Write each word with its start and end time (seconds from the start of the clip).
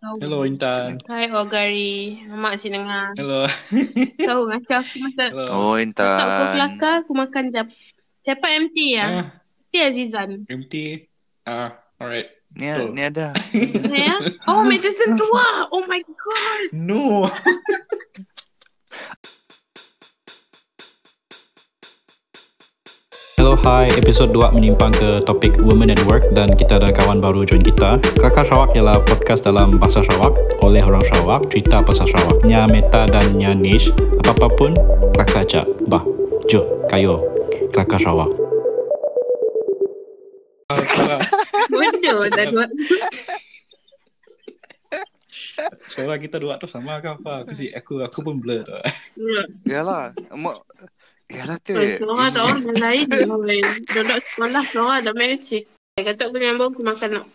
Hello 0.00 0.48
Intan. 0.48 0.96
Hai 1.04 1.28
Ogari. 1.28 2.24
Mak 2.24 2.56
cik 2.56 2.72
dengar. 2.72 3.12
Hello. 3.20 3.44
Tahu 4.32 4.40
ngaca 4.48 4.80
aku 4.80 4.96
masa 4.96 5.28
Hello. 5.28 5.44
Oh, 5.52 5.76
masa 5.76 5.76
aku 5.76 5.84
Intan. 5.84 6.52
kelakar 6.56 6.92
aku 7.04 7.12
makan 7.12 7.44
jap. 7.52 7.68
Siapa 8.24 8.46
MT 8.48 8.76
ya? 8.96 9.04
Ah, 9.04 9.26
Mesti 9.60 9.76
Azizan. 9.84 10.30
empty. 10.48 11.04
Ah, 11.44 11.76
alright. 12.00 12.32
Ni, 12.56 12.64
Betul. 12.64 12.96
ni 12.96 13.02
ada. 13.04 13.36
Saya? 13.92 14.16
Oh, 14.48 14.64
medicine 14.64 15.20
tua. 15.20 15.68
Oh 15.68 15.84
my 15.84 16.00
god. 16.00 16.60
No. 16.72 17.28
Hi. 23.60 23.92
Episod 23.92 24.32
2 24.32 24.56
menyimpang 24.56 24.88
ke 24.88 25.20
topik 25.28 25.52
Women 25.60 25.92
at 25.92 26.00
Work 26.08 26.32
dan 26.32 26.48
kita 26.56 26.80
ada 26.80 26.88
kawan 26.96 27.20
baru 27.20 27.44
join 27.44 27.60
kita. 27.60 28.00
Kelakar 28.16 28.48
Sarawak 28.48 28.72
ialah 28.72 28.96
podcast 29.04 29.44
dalam 29.44 29.76
bahasa 29.76 30.00
Sarawak 30.00 30.32
oleh 30.64 30.80
orang 30.80 31.04
Sarawak, 31.12 31.44
cerita 31.52 31.84
pasal 31.84 32.08
Sarawak. 32.08 32.40
Nya 32.48 32.64
meta 32.64 33.04
dan 33.04 33.36
nya 33.36 33.52
niche, 33.52 33.92
apa-apa 34.24 34.48
pun 34.56 34.72
kelakar 35.12 35.44
aja. 35.44 35.68
Bah, 35.92 36.00
jo, 36.48 36.64
kayo, 36.88 37.20
kelakar 37.68 38.00
Sarawak. 38.00 38.32
Bodoh 41.68 42.16
dah 42.32 42.46
dua. 42.48 42.64
Sekarang 45.84 46.16
kita 46.16 46.40
dua 46.40 46.56
tu 46.56 46.64
sama 46.64 47.04
ke 47.04 47.12
apa? 47.12 47.44
Aku 47.44 47.52
sih 47.52 47.68
aku 47.76 48.00
aku 48.00 48.24
pun 48.24 48.40
blur 48.40 48.64
tu. 48.64 48.72
Yalah. 49.68 50.16
Mak. 50.32 50.64
Yalah 51.30 51.58
tu. 51.62 51.74
Seorang 51.78 52.26
ada 52.26 52.40
orang 52.42 52.74
lain. 52.74 53.06
Duduk 53.86 54.18
sekolah 54.34 54.62
seorang 54.66 54.96
ada 55.06 55.12
magic. 55.14 55.70
Kata 55.94 56.26
aku 56.26 56.36
nyambung 56.38 56.74
aku 56.74 56.82
makan 56.82 57.10
nak. 57.22 57.26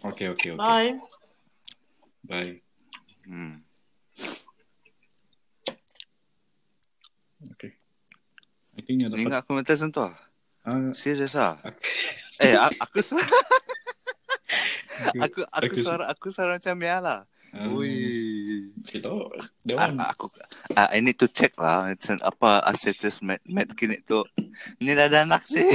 Okay, 0.00 0.32
okay, 0.32 0.56
okay. 0.56 0.58
Bye. 0.58 0.96
Bye. 2.24 2.54
Hmm. 3.28 3.60
Okay. 7.56 7.76
I 8.74 8.80
think 8.82 9.04
dapat. 9.04 9.20
ingat 9.20 9.44
aku 9.44 9.50
minta 9.54 9.76
sentuh. 9.76 10.10
Ah, 10.64 10.92
Serius 10.96 11.36
ah. 11.36 11.60
aku, 11.60 11.80
Eh, 12.40 12.56
aku 12.56 12.98
suara 13.04 13.24
aku, 15.20 15.20
aku 15.20 15.40
aku 15.44 15.64
aku- 15.68 15.84
suara 15.84 16.04
aku 16.08 16.26
suara 16.32 16.50
macam 16.56 16.76
ya 16.80 16.96
lah. 16.98 17.20
Um, 17.56 17.76
Ui. 17.76 17.92
Kita, 18.84 19.10
that 19.66 19.76
A- 19.76 19.88
one. 19.90 19.98
aku 20.00 20.26
uh, 20.76 20.88
I 20.90 21.00
need 21.00 21.18
to 21.18 21.28
check 21.28 21.54
lah 21.58 21.90
macam 21.90 22.16
apa 22.22 22.62
asetus 22.66 23.20
med 23.20 23.40
med 23.44 23.68
kini 23.74 24.00
tu. 24.02 24.22
Ni 24.80 24.94
dah 24.94 25.06
ada 25.10 25.26
anak 25.26 25.44
sih. 25.46 25.64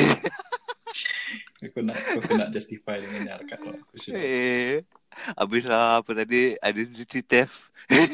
Aku 1.66 1.82
nak 1.82 1.98
aku 1.98 2.38
nak 2.38 2.54
justify 2.54 3.02
dengan 3.02 3.26
ni 3.26 3.32
dekat 3.42 3.58
tu. 3.58 3.70
Aku 3.74 3.94
sudah. 3.98 4.22
eh. 4.22 4.86
Habis 5.34 5.66
lah 5.66 6.00
apa 6.00 6.14
tadi 6.14 6.54
identity 6.56 7.20
theft. 7.26 7.58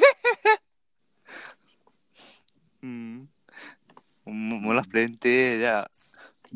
hmm. 2.82 3.28
Mula 4.26 4.82
pelentir 4.88 5.62
je. 5.62 5.78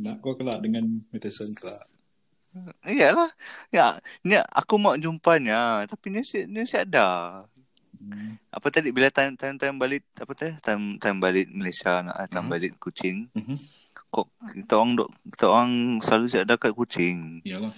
Nak 0.01 0.23
aku 0.23 0.39
kelak 0.39 0.63
dengan 0.63 0.87
medicine 1.11 1.51
kelak. 1.53 1.83
Iyalah. 2.87 3.31
Ya, 3.73 3.99
ni 4.23 4.39
aku 4.39 4.79
mau 4.79 4.95
jumpanya 4.95 5.83
tapi 5.87 6.11
ni 6.13 6.23
si 6.23 6.47
ni 6.47 6.63
si 6.63 6.79
ada. 6.79 7.43
Hmm. 7.95 8.37
Apa 8.51 8.69
tadi 8.71 8.91
bila 8.91 9.09
time 9.11 9.35
time 9.35 9.57
time 9.59 9.75
balik 9.75 10.03
apa 10.19 10.31
teh 10.35 10.53
time 10.61 10.95
time 11.01 11.17
balik 11.19 11.47
Malaysia 11.51 11.99
nak 12.05 12.29
time 12.29 12.47
Mhm. 12.47 12.53
balik 12.53 12.71
Kuching. 12.79 13.27
Mhm. 13.33 13.57
Kok 14.11 14.27
kita 14.55 14.73
orang 14.79 14.95
dok 14.95 15.09
kita 15.31 15.45
orang 15.51 15.71
selalu 15.99 16.25
si 16.31 16.37
ada 16.39 16.55
kat 16.55 16.71
Kuching. 16.71 17.43
Yalah. 17.43 17.73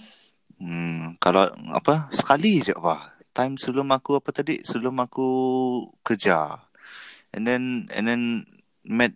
Hmm, 0.58 1.14
kalau 1.22 1.46
apa 1.74 2.10
sekali 2.10 2.62
je 2.62 2.74
apa. 2.74 3.14
Time 3.30 3.54
sebelum 3.54 3.86
aku 3.94 4.18
apa 4.18 4.30
tadi 4.34 4.62
sebelum 4.66 4.98
aku 4.98 5.28
kerja. 6.02 6.58
And 7.30 7.46
then 7.46 7.86
and 7.94 8.04
then 8.10 8.22
met 8.82 9.14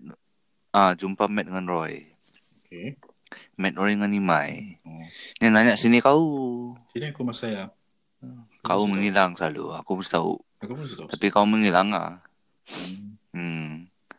ah 0.71 0.95
jumpa 0.95 1.27
Matt 1.27 1.51
dengan 1.51 1.67
Roy. 1.67 2.07
Okay. 2.63 2.95
Matt 3.57 3.77
Roy 3.77 3.95
dengan 3.95 4.11
Nimai. 4.11 4.81
Oh. 4.87 5.05
Dia 5.39 5.49
nanya 5.53 5.75
sini 5.77 6.01
kau. 6.01 6.23
Sini 6.91 7.13
aku 7.13 7.23
masa 7.23 7.47
ya. 7.49 7.65
Kau 8.63 8.87
menghilang 8.87 9.35
selalu. 9.35 9.75
Aku 9.83 9.99
mesti 9.99 10.15
tahu. 10.15 10.39
Aku 10.63 10.79
pun 10.79 10.87
sudah. 10.87 11.11
Tapi 11.11 11.27
kau 11.35 11.43
menghilang 11.43 11.91
ah. 11.91 12.23
Hmm. 12.71 13.19
Hmm. 13.35 13.71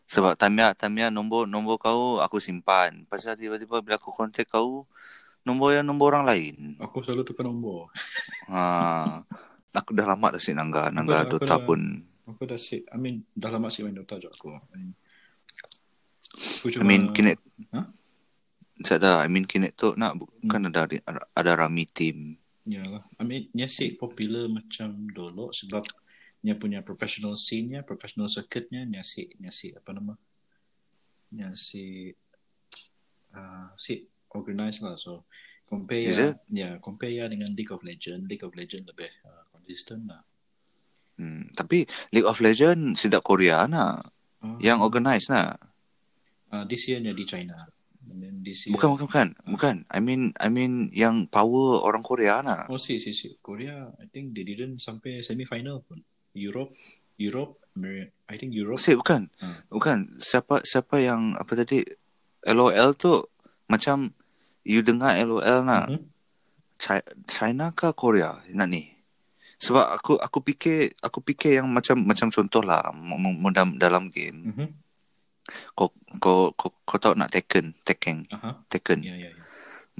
Sebab 0.04 0.36
Tamia, 0.36 0.76
Tamia 0.76 1.08
nombor 1.08 1.48
nombor 1.48 1.80
kau 1.80 2.20
aku 2.20 2.36
simpan. 2.36 3.08
Pasal 3.08 3.40
tiba-tiba 3.40 3.80
bila 3.80 3.96
aku 3.96 4.12
kontak 4.12 4.52
kau, 4.52 4.84
nombor 5.48 5.80
yang 5.80 5.88
nombor 5.88 6.12
orang 6.12 6.28
lain. 6.28 6.56
Aku 6.76 7.00
selalu 7.00 7.24
tukar 7.24 7.48
nombor. 7.48 7.88
Ha. 8.52 9.24
aku 9.74 9.90
dah 9.90 10.06
lama 10.06 10.36
dah 10.36 10.38
si 10.38 10.54
Nangga, 10.54 10.92
Nangga 10.92 11.24
Aku 11.24 11.40
dah- 11.40 11.40
aku 11.40 11.40
Dota 11.40 11.56
dah- 11.56 11.64
pun. 11.66 11.80
Aku 12.24 12.42
dah 12.46 12.60
si, 12.60 12.84
I 12.88 12.96
mean, 13.00 13.26
dah 13.34 13.50
lama 13.50 13.66
sih 13.72 13.82
main 13.82 13.96
Dota 13.96 14.20
juga 14.20 14.36
aku. 14.36 14.54
I 14.54 14.76
mean, 14.76 14.92
aku 16.36 16.66
I 16.78 16.84
mean 16.86 17.02
kini 17.10 17.32
Hah? 17.72 17.88
Sada, 18.82 19.22
I 19.22 19.30
mean 19.30 19.46
kini 19.46 19.70
tu 19.70 19.94
nak 19.94 20.18
Hmm. 20.18 20.26
bukan 20.42 20.62
ada 20.66 20.90
ada 21.30 21.52
rami 21.54 21.86
team. 21.86 22.34
Yalah. 22.66 23.04
I 23.20 23.22
mean, 23.22 23.52
nya 23.52 23.68
si 23.68 23.92
popular 23.94 24.48
macam 24.48 25.06
dulu 25.12 25.52
sebab 25.52 25.84
nya 26.42 26.56
punya 26.56 26.80
professional 26.80 27.36
scene-nya, 27.36 27.84
professional 27.84 28.26
circuit-nya, 28.28 28.84
nya 28.88 29.04
si, 29.04 29.28
nya 29.40 29.52
si, 29.52 29.72
apa 29.72 29.92
nama? 29.92 30.16
Nya 31.32 31.52
si, 31.52 32.12
uh, 33.32 33.68
si 33.76 34.08
organize 34.32 34.80
lah. 34.80 34.96
So, 34.96 35.28
compare 35.68 36.04
Is 36.04 36.16
ya, 36.18 36.28
it? 36.32 36.36
ya, 36.52 36.70
compare 36.80 37.12
ya 37.12 37.24
dengan 37.28 37.52
League 37.52 37.72
of 37.72 37.80
Legends. 37.84 38.24
League 38.28 38.44
of 38.44 38.52
Legends 38.56 38.88
lebih 38.88 39.12
uh, 39.24 39.44
consistent 39.52 40.08
lah. 40.08 40.20
Hmm. 41.20 41.46
Tapi 41.52 41.84
League 42.12 42.26
of 42.28 42.40
Legends 42.40 43.00
sidak 43.00 43.22
Korea 43.24 43.68
nak. 43.68 44.08
Uh, 44.40 44.56
Yang 44.60 44.78
organize 44.84 45.28
nak. 45.28 45.60
uh, 46.48 46.64
this 46.68 46.88
year-nya 46.88 47.12
di 47.12 47.24
China. 47.28 47.68
And 48.14 48.22
then 48.22 48.46
this 48.46 48.70
year, 48.70 48.78
Bukan 48.78 48.94
bukan 48.94 49.06
bukan. 49.10 49.26
Bukan. 49.50 49.76
I 49.90 49.98
mean 49.98 50.30
I 50.38 50.46
mean 50.46 50.94
yang 50.94 51.26
power 51.26 51.82
orang 51.82 52.06
Korea 52.06 52.38
nak. 52.40 52.70
Oh, 52.70 52.78
si, 52.78 53.02
si, 53.02 53.10
si. 53.10 53.34
Korea, 53.42 53.90
I 53.98 54.06
think 54.06 54.38
they 54.38 54.46
didn't 54.46 54.78
sampai 54.78 55.18
semi-final 55.18 55.82
pun. 55.82 55.98
Europe, 56.30 56.78
Europe, 57.18 57.58
Ameri- 57.74 58.14
I 58.30 58.38
think 58.38 58.54
Europe. 58.54 58.78
Si 58.78 58.94
bukan. 58.94 59.26
Hmm. 59.42 59.66
Bukan. 59.66 60.22
Siapa 60.22 60.62
siapa 60.62 61.02
yang 61.02 61.34
apa 61.34 61.58
tadi 61.58 61.82
LOL 62.46 62.94
tu 62.94 63.18
macam 63.66 64.14
you 64.62 64.78
dengar 64.78 65.18
LOL 65.18 65.66
nak. 65.66 65.90
Chi- 66.78 67.06
China 67.26 67.74
ke 67.74 67.90
Korea 67.90 68.38
nak 68.48 68.70
ni? 68.70 68.94
Sebab 69.58 69.86
aku 69.90 70.14
aku 70.18 70.38
fikir 70.44 70.94
aku 71.00 71.18
fikir 71.18 71.58
yang 71.58 71.66
macam 71.66 71.98
macam 71.98 72.30
contoh 72.30 72.62
lah 72.62 72.94
dalam, 73.50 73.74
dalam 73.74 74.06
game 74.06 74.54
Mhm. 74.54 74.66
Kau 75.72 75.92
kau 76.16 76.50
kau, 76.52 76.72
kau 76.84 76.98
tahu 76.98 77.14
nak 77.14 77.30
Tekken 77.30 77.76
Tekken 77.82 78.24
Aha. 78.30 78.64
Tekken 78.66 79.04
Ya, 79.04 79.14
ya, 79.14 79.28
ya. 79.28 79.36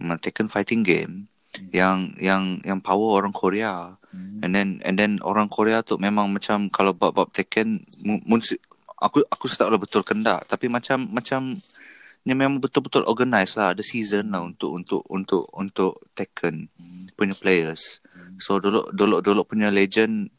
yeah. 0.01 0.17
Tekken 0.19 0.49
fighting 0.49 0.83
game 0.83 1.29
Hmm. 1.55 1.71
yang 1.71 1.99
yang 2.19 2.43
yang 2.67 2.83
power 2.83 3.15
orang 3.15 3.31
Korea 3.31 3.95
Hmm. 4.11 4.43
and 4.43 4.51
then 4.51 4.69
and 4.83 4.99
then 4.99 5.23
orang 5.23 5.47
Korea 5.47 5.87
tu 5.87 5.95
memang 5.97 6.27
macam 6.27 6.67
kalau 6.67 6.91
bab-bab 6.91 7.31
Tekken 7.31 7.79
mu- 8.03 8.19
mun 8.27 8.43
aku 8.99 9.23
aku 9.25 9.45
tak 9.47 9.63
tahu 9.63 9.79
betul 9.79 10.03
kendak 10.03 10.43
tapi 10.47 10.67
macam 10.67 11.07
macam 11.07 11.55
ni 12.21 12.33
memang 12.33 12.59
betul-betul 12.59 13.07
organize 13.07 13.55
lah 13.55 13.71
ada 13.71 13.87
season 13.87 14.35
lah 14.35 14.43
untuk 14.43 14.75
untuk 14.75 15.07
untuk 15.07 15.47
untuk 15.53 16.03
Tekken 16.11 16.67
Hmm. 16.75 17.07
punya 17.15 17.39
players 17.39 18.03
Hmm. 18.11 18.35
So 18.43 18.59
dulu 18.59 18.91
dulu 18.91 19.23
dulu 19.23 19.47
punya 19.47 19.71
legend 19.71 20.35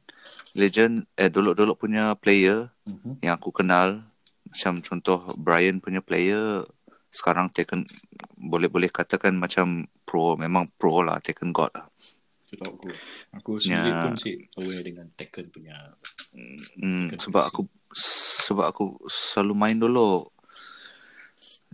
legend 0.52 1.08
eh 1.16 1.32
dulu 1.32 1.56
dulu 1.56 1.76
punya 1.76 2.12
player 2.16 2.76
Mhm. 2.84 3.24
yang 3.24 3.40
aku 3.40 3.56
kenal 3.56 4.04
macam 4.56 4.80
contoh 4.80 5.28
Brian 5.36 5.84
punya 5.84 6.00
player 6.00 6.64
sekarang 7.12 7.52
Taken 7.52 7.84
boleh 8.40 8.72
boleh 8.72 8.88
katakan 8.88 9.36
macam 9.36 9.84
pro 10.02 10.36
memang 10.36 10.72
pro 10.80 11.04
lah 11.04 11.20
Taken 11.20 11.52
God 11.52 11.76
lah. 11.76 11.92
Itu 12.48 12.56
tahu 12.56 12.72
aku. 12.74 12.90
Aku 13.36 13.52
sendiri 13.60 13.92
Ya. 13.92 14.04
pun 14.08 14.16
sih 14.16 14.36
aware 14.56 14.80
dengan 14.82 15.08
Tekken 15.12 15.52
punya. 15.52 15.76
Hmm, 16.80 17.12
Taken 17.12 17.20
sebab 17.20 17.44
PC. 17.44 17.50
aku 17.52 17.62
sebab 18.48 18.66
aku 18.68 18.86
selalu 19.08 19.54
main 19.54 19.76
dulu 19.76 20.24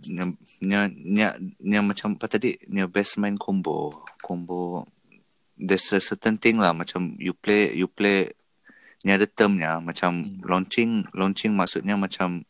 nya 0.02 0.26
nya 0.58 0.80
nya, 0.90 1.28
nya 1.60 1.80
macam 1.80 2.18
apa 2.18 2.26
tadi 2.26 2.58
nya 2.66 2.90
best 2.90 3.22
main 3.22 3.38
combo 3.38 3.94
combo 4.18 4.82
there's 5.54 5.86
a 5.94 6.02
certain 6.02 6.34
thing 6.34 6.58
lah 6.58 6.74
macam 6.74 7.14
you 7.22 7.30
play 7.30 7.70
you 7.70 7.86
play 7.86 8.34
ni 9.06 9.14
ada 9.14 9.26
termnya 9.26 9.78
macam 9.78 10.26
Hmm. 10.26 10.42
launching 10.42 11.06
launching 11.14 11.54
maksudnya 11.54 11.94
macam 11.94 12.42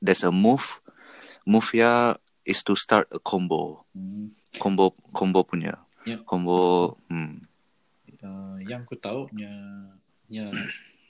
there's 0.00 0.24
a 0.24 0.32
move. 0.32 0.80
Move 1.46 1.70
ya 1.76 2.16
is 2.44 2.64
to 2.64 2.74
start 2.74 3.06
a 3.12 3.20
combo. 3.20 3.84
Hmm. 3.94 4.32
combo 4.58 4.96
combo 5.12 5.46
punya. 5.46 5.78
Ya. 6.08 6.18
combo 6.24 6.96
hmm. 7.12 7.46
Uh, 8.20 8.60
yang 8.68 8.84
aku 8.84 9.00
tahu 9.00 9.32
nya 9.32 9.48
nya 10.28 10.52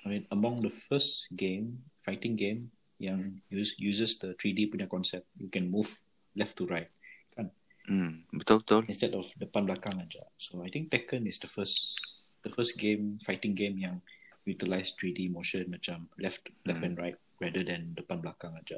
I 0.02 0.06
mean 0.06 0.24
among 0.30 0.62
the 0.62 0.70
first 0.70 1.34
game 1.34 1.82
fighting 2.06 2.38
game 2.38 2.70
yang 3.02 3.42
use, 3.50 3.74
uses 3.82 4.14
the 4.22 4.38
3D 4.38 4.70
punya 4.70 4.86
konsep 4.86 5.26
you 5.34 5.50
can 5.50 5.66
move 5.66 5.90
left 6.38 6.54
to 6.54 6.70
right 6.70 6.86
kan? 7.34 7.50
Hmm 7.90 8.22
betul 8.30 8.62
betul. 8.62 8.82
Instead 8.86 9.18
of 9.18 9.26
depan 9.42 9.66
belakang 9.66 9.98
aja. 9.98 10.22
So 10.38 10.62
I 10.62 10.70
think 10.70 10.94
Tekken 10.94 11.26
is 11.26 11.42
the 11.42 11.50
first 11.50 11.98
the 12.46 12.52
first 12.52 12.78
game 12.78 13.18
fighting 13.26 13.58
game 13.58 13.74
yang 13.74 13.98
utilize 14.46 14.94
3D 14.94 15.34
motion 15.34 15.66
macam 15.66 16.06
left 16.16 16.46
left 16.62 16.82
and 16.86 16.94
right 16.94 17.18
rather 17.40 17.62
than 17.62 17.92
depan 17.92 18.20
belakang 18.20 18.52
aja. 18.54 18.76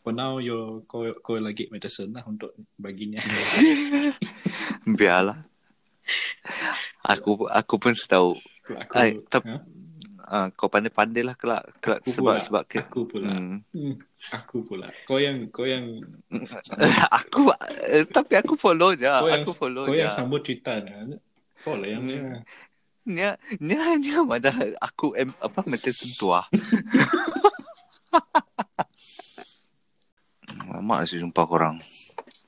For 0.00 0.10
now, 0.10 0.38
you 0.38 0.82
kau 0.86 1.06
kau 1.16 1.36
lagi 1.36 1.66
medicine 1.68 2.10
lah 2.10 2.24
untuk 2.24 2.50
baginya. 2.74 3.22
Biarlah. 4.98 5.38
Aku 7.04 7.46
aku 7.46 7.74
pun 7.76 7.94
tahu. 7.94 8.34
aku, 8.68 8.92
Ay, 8.94 9.18
tap- 9.26 9.46
ha? 9.46 9.58
Ah, 10.24 10.48
kau 10.48 10.66
pandai-pandai 10.66 11.20
lah 11.20 11.36
kelak, 11.36 11.66
kelak 11.78 12.00
Aku 12.00 12.10
sebab 12.10 12.24
pula. 12.32 12.40
sebab 12.40 12.62
ke, 12.64 12.78
aku 12.80 13.00
pula. 13.04 13.30
Hmm. 13.30 13.60
Hmm. 13.70 13.94
Aku 14.32 14.64
pula. 14.64 14.88
Kau 15.04 15.20
yang 15.20 15.44
kau 15.52 15.68
yang 15.68 16.00
aku 17.20 17.52
eh, 17.84 18.06
tapi 18.08 18.40
aku 18.40 18.56
follow 18.56 18.96
je. 18.96 19.06
kau 19.06 19.28
yang 19.28 19.44
Aku 19.44 19.52
follow 19.52 19.84
kau 19.84 19.92
je. 19.92 20.00
yang 20.00 20.10
sambut 20.10 20.40
cerita 20.40 20.80
ni. 20.80 21.18
Kau 21.60 21.76
lah 21.76 21.86
yang 21.86 22.02
Hmm. 22.02 22.10
ni. 22.10 22.42
Nya 23.12 23.34
nya 23.58 23.98
nya 23.98 24.22
mana 24.22 24.50
aku 24.78 25.12
em, 25.14 25.30
apa 25.36 25.62
mesti 25.62 25.90
sentuh. 25.90 26.42
Lama 30.72 31.04
sih 31.08 31.20
jumpa 31.20 31.44
korang. 31.48 31.80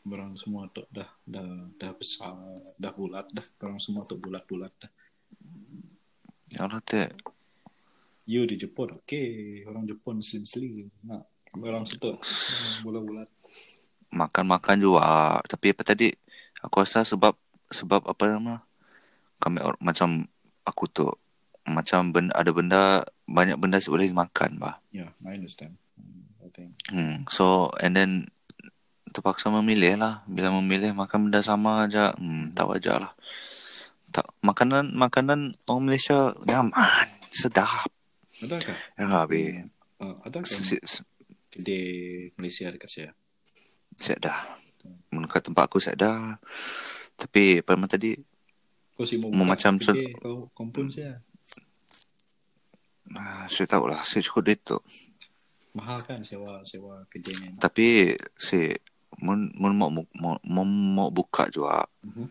Orang 0.05 0.37
semua 0.37 0.69
tu 0.69 0.85
dah 0.93 1.09
dah 1.25 1.49
dah 1.81 1.93
besar, 1.97 2.37
dah 2.77 2.93
bulat 2.93 3.25
dah. 3.33 3.45
Orang 3.65 3.81
semua 3.81 4.05
tu 4.05 4.21
bulat-bulat 4.21 4.73
dah. 4.77 4.93
Ya 6.53 6.69
Allah 6.69 6.85
teh. 6.85 7.09
You 8.29 8.45
di 8.49 8.57
Jepun, 8.61 9.01
okey. 9.05 9.65
Orang 9.69 9.89
Jepun 9.89 10.21
slim-slim. 10.21 10.93
Nak 11.05 11.25
orang 11.55 11.87
situ 11.87 12.19
bulat-bulat. 12.83 13.31
makan-makan 14.15 14.79
juga 14.79 15.43
tapi 15.51 15.75
apa 15.75 15.83
tadi 15.83 16.15
aku 16.63 16.87
rasa 16.87 17.03
sebab 17.03 17.35
sebab 17.67 18.07
apa 18.07 18.31
nama 18.31 18.63
kami 19.43 19.59
or, 19.59 19.75
macam 19.83 20.23
aku 20.63 20.87
tu 20.87 21.11
macam 21.65 22.13
benda, 22.13 22.33
ada 22.37 22.51
benda 22.53 22.81
banyak 23.25 23.57
benda 23.57 23.81
yang 23.81 23.93
boleh 23.93 24.13
makan 24.13 24.51
bah 24.61 24.77
Yeah, 24.93 25.11
I 25.25 25.41
understand. 25.41 25.81
Hmm, 25.97 26.29
I 26.45 26.49
think. 26.53 26.71
hmm. 26.93 27.25
so 27.33 27.73
and 27.81 27.97
then 27.97 28.11
terpaksa 29.15 29.47
memilih 29.49 29.95
lah 29.97 30.27
bila 30.27 30.51
memilih 30.59 30.91
makan 30.93 31.31
benda 31.31 31.41
sama 31.41 31.87
aja 31.87 32.13
hmm, 32.19 32.53
tak 32.53 32.67
wajar 32.67 32.99
lah 32.99 33.13
tak 34.11 34.27
makanan 34.43 34.95
makanan 34.95 35.55
orang 35.67 35.83
Malaysia 35.87 36.35
nyaman 36.45 37.07
sedap 37.31 37.89
Adakah? 38.43 38.77
ya 38.99 39.05
habis 39.09 39.71
Uh, 39.95 40.11
adakah 40.27 40.43
kedai 41.55 41.87
Malaysia 42.35 42.67
dekat 42.67 42.91
saya? 42.91 43.11
saya 43.95 44.19
dah 44.19 44.39
mendekat 45.15 45.47
tempat 45.47 45.71
aku 45.71 45.79
saya 45.79 45.95
dah 45.95 46.35
tapi 47.15 47.63
nama 47.63 47.87
tadi 47.87 48.19
Kau 48.95 49.07
mau 49.23 49.31
buka 49.31 49.55
macam 49.55 49.73
kedai, 49.79 50.11
kau 50.19 50.51
kompun 50.51 50.91
saya. 50.91 51.23
Ah, 53.13 53.45
saya 53.47 53.67
tahu 53.69 53.85
lah 53.93 54.01
saya 54.03 54.25
cukup 54.25 54.43
duit 54.49 54.61
tu 54.65 54.79
Mahal 55.75 55.99
kan 56.07 56.23
sewa 56.23 56.63
sewa 56.63 57.03
kedai 57.11 57.35
ni. 57.35 57.49
Tapi 57.59 58.15
si 58.39 58.71
mun 59.19 59.51
mun 59.59 59.75
mau 59.75 59.91
mau 59.91 60.39
mau, 60.63 61.09
buka 61.11 61.51
juga 61.51 61.83
Mhm. 62.07 62.27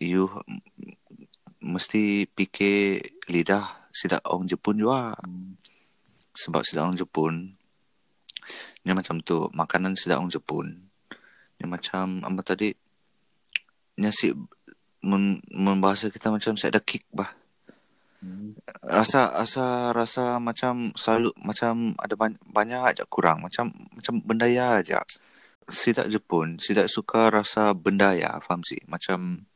you 0.00 0.24
mesti 1.60 2.24
fikir 2.32 3.04
lidah 3.28 3.88
sidak 3.92 4.24
orang 4.24 4.48
Jepun 4.48 4.80
juga 4.80 5.12
Hmm. 5.20 5.60
sebab 6.32 6.64
sidak 6.64 6.88
orang 6.88 6.96
Jepun 6.96 7.34
ni 8.80 8.90
macam 8.92 9.20
tu 9.20 9.48
makanan 9.52 9.92
sidak 9.92 10.16
orang 10.16 10.32
Jepun 10.32 10.88
ni 11.56 11.64
macam 11.64 12.24
apa 12.24 12.40
tadi 12.40 12.72
ni 13.96 14.08
si 14.08 14.32
mun, 15.00 15.40
mun 15.48 15.78
bahasa 15.80 16.08
kita 16.08 16.32
macam 16.32 16.56
saya 16.56 16.76
ada 16.76 16.80
kick 16.80 17.04
bah. 17.12 17.32
Rasa 18.82 19.32
rasa 19.34 19.92
rasa 19.92 20.24
macam 20.42 20.92
selalu 20.96 21.30
macam 21.40 21.94
ada 22.00 22.14
banyak, 22.16 22.40
banyak 22.48 22.80
aja 22.94 23.04
kurang. 23.08 23.44
Macam 23.44 23.72
macam 23.92 24.14
benda 24.24 24.46
ya 24.48 24.80
aja. 24.80 25.02
Sidak 25.66 26.06
Jepun 26.12 26.62
sidak 26.62 26.86
suka 26.86 27.28
rasa 27.30 27.74
benda 27.74 28.14
ya 28.14 28.38
faham 28.42 28.62
sih? 28.62 28.78
Macam 28.86 29.46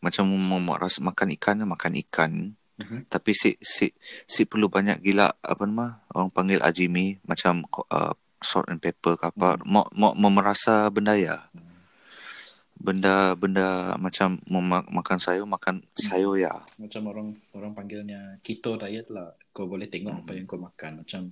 macam 0.00 0.24
mau 0.32 0.76
rasa 0.80 1.04
makan 1.04 1.28
ikan 1.36 1.62
makan 1.64 1.94
ikan. 2.08 2.32
Mhm. 2.80 3.12
tapi 3.12 3.36
si 3.36 3.60
si 3.60 3.92
si 4.24 4.48
perlu 4.48 4.72
banyak 4.72 5.04
gila 5.04 5.28
apa 5.44 5.68
nama 5.68 6.00
orang 6.16 6.32
panggil 6.32 6.64
ajimi 6.64 7.20
macam 7.28 7.60
uh, 7.92 8.16
salt 8.40 8.72
and 8.72 8.80
pepper 8.80 9.20
ke 9.20 9.28
apa. 9.28 9.60
Mau 9.68 9.84
mau 9.92 10.16
mau 10.16 10.32
merasa 10.32 10.88
benda 10.88 11.12
ya 11.12 11.44
benda 12.80 13.36
benda 13.36 13.68
macam 13.96 14.40
ma- 14.48 14.88
makan 14.88 15.18
sayur 15.20 15.44
makan 15.44 15.84
sayur 15.92 16.34
ya 16.34 16.64
Macam 16.76 17.02
orang 17.06 17.28
orang 17.52 17.72
panggilnya 17.72 18.34
keto 18.40 18.74
diet 18.74 19.06
lah. 19.08 19.36
Kau 19.52 19.68
boleh 19.68 19.86
tengok 19.86 20.24
apa 20.24 20.32
yang 20.32 20.44
kau 20.44 20.56
makan. 20.56 21.04
Macam 21.04 21.28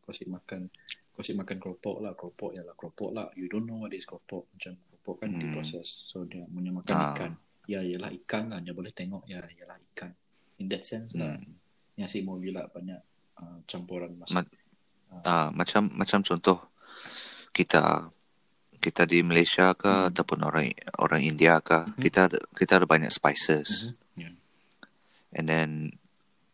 kau 0.00 0.10
sih 0.10 0.24
makan 0.26 0.72
kau 1.12 1.20
sih 1.20 1.32
makan 1.32 1.56
keropok 1.56 2.00
lah, 2.00 2.12
keropok 2.12 2.52
ya 2.52 2.60
lah, 2.60 2.72
keropok 2.72 3.10
lah. 3.10 3.28
You 3.32 3.46
don't 3.46 3.64
know 3.64 3.76
what 3.78 3.92
is 3.92 4.04
keropok. 4.04 4.48
Macam 4.50 4.72
keropok 4.74 5.14
kan 5.20 5.28
Hmm. 5.30 5.40
diproses. 5.42 6.00
So 6.02 6.24
dia 6.24 6.44
punya 6.46 6.72
makan 6.72 6.94
Ah. 6.94 7.12
ikan. 7.12 7.32
Ya 7.66 7.80
ialah 7.80 8.10
ikan 8.16 8.48
lah. 8.48 8.58
Dia 8.58 8.72
boleh 8.72 8.90
tengok 8.90 9.24
ya 9.24 9.40
ialah 9.42 9.76
ikan. 9.92 10.16
In 10.56 10.68
that 10.68 10.80
sense 10.80 11.12
lah. 11.12 11.36
Hmm. 11.36 11.56
Yang 11.94 12.08
si 12.10 12.18
mau 12.20 12.36
bila 12.36 12.64
banyak 12.66 13.00
uh, 13.36 13.58
campuran 13.64 14.16
masak. 14.16 14.42
Ma- 14.42 14.64
Ah, 15.18 15.48
macam 15.50 15.86
macam 15.92 16.18
contoh 16.20 16.58
kita 17.50 18.10
kita 18.86 19.02
di 19.02 19.18
Malaysia 19.20 19.74
ke 19.74 19.90
Mhm. 19.90 20.08
ataupun 20.14 20.38
orang 20.46 20.70
orang 21.02 21.20
India 21.20 21.58
ke 21.58 21.74
Mhm. 21.90 21.98
kita 21.98 22.20
ada, 22.30 22.38
kita 22.54 22.72
ada 22.78 22.86
banyak 22.86 23.10
spices 23.10 23.90
Mhm. 23.90 24.22
Yeah. 24.22 24.34
and 25.34 25.46
then 25.50 25.70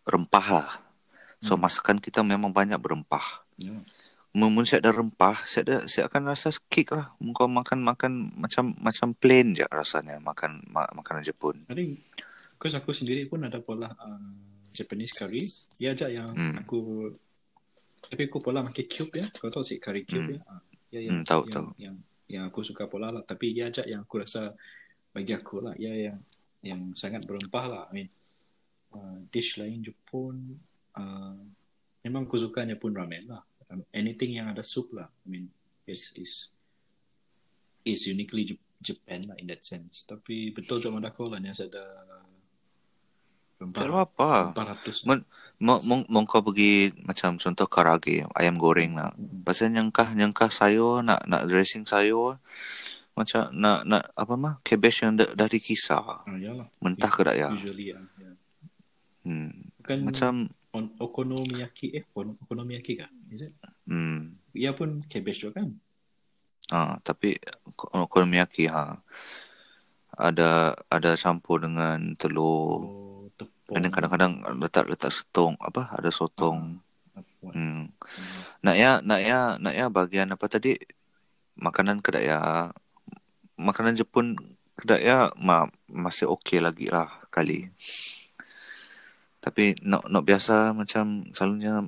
rempah 0.08 0.46
lah 0.48 0.70
so 1.38 1.54
Mhm. 1.54 1.60
masakan 1.60 1.96
kita 2.00 2.24
memang 2.24 2.50
banyak 2.50 2.80
berempah 2.80 3.44
Yeah. 3.60 3.84
Mun 4.32 4.64
saya 4.64 4.80
ada 4.80 4.96
rempah, 4.96 5.44
saya 5.44 5.62
ada 5.68 5.76
saya 5.84 6.08
akan 6.08 6.32
rasa 6.32 6.48
kick 6.72 6.88
lah. 6.88 7.12
Muka 7.20 7.44
makan 7.44 7.84
makan 7.84 8.32
macam 8.32 8.72
macam 8.80 9.12
plain 9.12 9.52
je 9.52 9.60
rasanya 9.68 10.16
makan 10.24 10.64
ma, 10.72 10.88
makanan 10.96 11.20
Jepun. 11.20 11.68
I 11.68 11.76
think 11.76 12.00
because 12.56 12.72
aku 12.72 12.96
sendiri 12.96 13.28
pun 13.28 13.44
ada 13.44 13.60
pola 13.60 13.92
uh, 13.92 14.32
Japanese 14.72 15.12
curry. 15.12 15.44
Ia 15.84 15.92
aja 15.92 16.08
yang 16.08 16.32
Hmm. 16.32 16.56
aku 16.56 17.12
tapi 18.00 18.24
aku 18.24 18.40
pola 18.40 18.64
makan 18.64 18.88
cube 18.88 19.20
ya. 19.20 19.28
Kau 19.36 19.52
tahu 19.52 19.60
sih 19.60 19.76
curry 19.76 20.08
cube 20.08 20.24
Hmm. 20.24 20.34
ya? 20.34 20.40
Ah, 20.48 20.60
ya 20.88 21.00
yang, 21.04 21.20
Hmm, 21.20 21.24
tahu, 21.28 21.42
yang, 21.44 21.52
tahu. 21.52 21.66
yang 21.76 21.76
yang 21.76 21.96
aku 22.40 22.64
suka 22.64 22.88
pola 22.88 23.12
lah. 23.12 23.24
Tapi 23.26 23.52
ia 23.52 23.68
aja 23.68 23.84
yang 23.84 24.08
aku 24.08 24.24
rasa 24.24 24.56
bagi 25.12 25.36
aku 25.36 25.60
lah. 25.60 25.74
Ya 25.76 25.92
yang 25.92 26.18
yang 26.64 26.80
sangat 26.96 27.28
berempah 27.28 27.64
lah. 27.68 27.82
I 27.90 27.92
mean 27.92 28.08
uh, 28.96 29.20
dish 29.28 29.60
lain 29.60 29.84
Jepun 29.84 30.56
uh, 30.96 31.36
memang 32.00 32.24
aku 32.24 32.40
sukanya 32.40 32.80
pun 32.80 32.96
ramen 32.96 33.28
lah. 33.28 33.42
Um, 33.68 33.84
anything 33.92 34.36
yang 34.36 34.48
ada 34.48 34.64
sup 34.64 34.88
lah. 34.96 35.08
I 35.08 35.26
mean 35.28 35.52
is 35.84 36.16
is 36.16 36.48
is 37.84 38.08
uniquely 38.08 38.48
Jap- 38.48 38.70
Japan 38.82 39.22
lah 39.28 39.36
in 39.38 39.46
that 39.52 39.62
sense. 39.62 40.08
Tapi 40.08 40.50
betul 40.50 40.82
cuma 40.82 40.98
ada 40.98 41.14
kau 41.14 41.30
lah 41.30 41.38
ni 41.38 41.52
ada 41.52 41.84
Tak 43.70 43.86
apa. 43.86 44.50
400. 44.58 45.06
Men- 45.06 45.26
Mau 45.62 45.78
mau 45.86 46.02
mau 46.10 46.26
kau 46.26 46.42
pergi 46.42 46.90
macam 47.06 47.38
contoh 47.38 47.70
karage, 47.70 48.26
ayam 48.34 48.58
goreng 48.58 48.98
lah. 48.98 49.14
Pasal 49.46 49.70
nyangkah 49.70 50.10
nyangkah 50.10 50.50
sayur 50.50 51.06
nak 51.06 51.22
nak 51.30 51.46
dressing 51.46 51.86
sayur 51.86 52.42
macam 53.14 53.46
nak 53.54 53.86
nak 53.86 54.10
apa 54.18 54.34
mah 54.34 54.54
cabbage 54.66 55.06
yang 55.06 55.14
da, 55.14 55.30
dari 55.30 55.62
kisar. 55.62 56.02
Ah, 56.26 56.34
yalah. 56.34 56.66
Mentah 56.82 57.06
ke 57.06 57.22
tak 57.22 57.38
ya? 57.38 57.54
Usually 57.54 57.94
ya. 57.94 58.02
Hmm. 59.22 59.70
Bukan 59.78 59.98
Macam 60.02 60.32
on, 60.74 60.90
okonomiyaki 60.98 61.94
eh 61.94 62.10
on, 62.18 62.34
okonomiyaki 62.42 62.98
kah? 62.98 63.10
Is 63.30 63.46
it? 63.46 63.54
hmm. 63.86 64.34
Ia 64.58 64.74
pun 64.74 65.06
cabbage 65.06 65.46
juga 65.46 65.62
kan? 65.62 65.78
Ah, 66.74 66.98
tapi 67.06 67.38
ko- 67.78 68.10
okonomiyaki 68.10 68.66
ha 68.66 68.98
ada 70.12 70.74
ada 70.90 71.14
campur 71.14 71.62
dengan 71.62 72.18
telur. 72.18 72.82
Oh, 72.82 73.21
Dan 73.72 73.88
kadang-kadang 73.88 74.44
letak 74.60 74.84
letak 74.84 75.08
setong 75.08 75.56
apa 75.56 75.88
ada 75.96 76.12
sotong. 76.12 76.76
Apa? 77.16 77.48
Hmm. 77.52 77.88
Hmm. 77.88 78.40
Nak 78.62 78.76
ya 78.76 78.90
nak 79.00 79.20
ya 79.24 79.56
nak 79.56 79.74
ya 79.74 79.86
bagian 79.88 80.30
apa 80.32 80.44
tadi 80.46 80.76
makanan 81.56 82.04
kedaya 82.04 82.70
makanan 83.56 83.96
Jepun 83.96 84.36
kedaya 84.76 85.32
ma, 85.36 85.68
masih 85.88 86.28
okey 86.36 86.60
lagi 86.60 86.88
lah 86.92 87.08
kali. 87.32 87.72
Tapi 89.42 89.76
nak 89.82 90.06
nak 90.06 90.24
biasa 90.24 90.70
macam 90.76 91.26
selalunya 91.32 91.82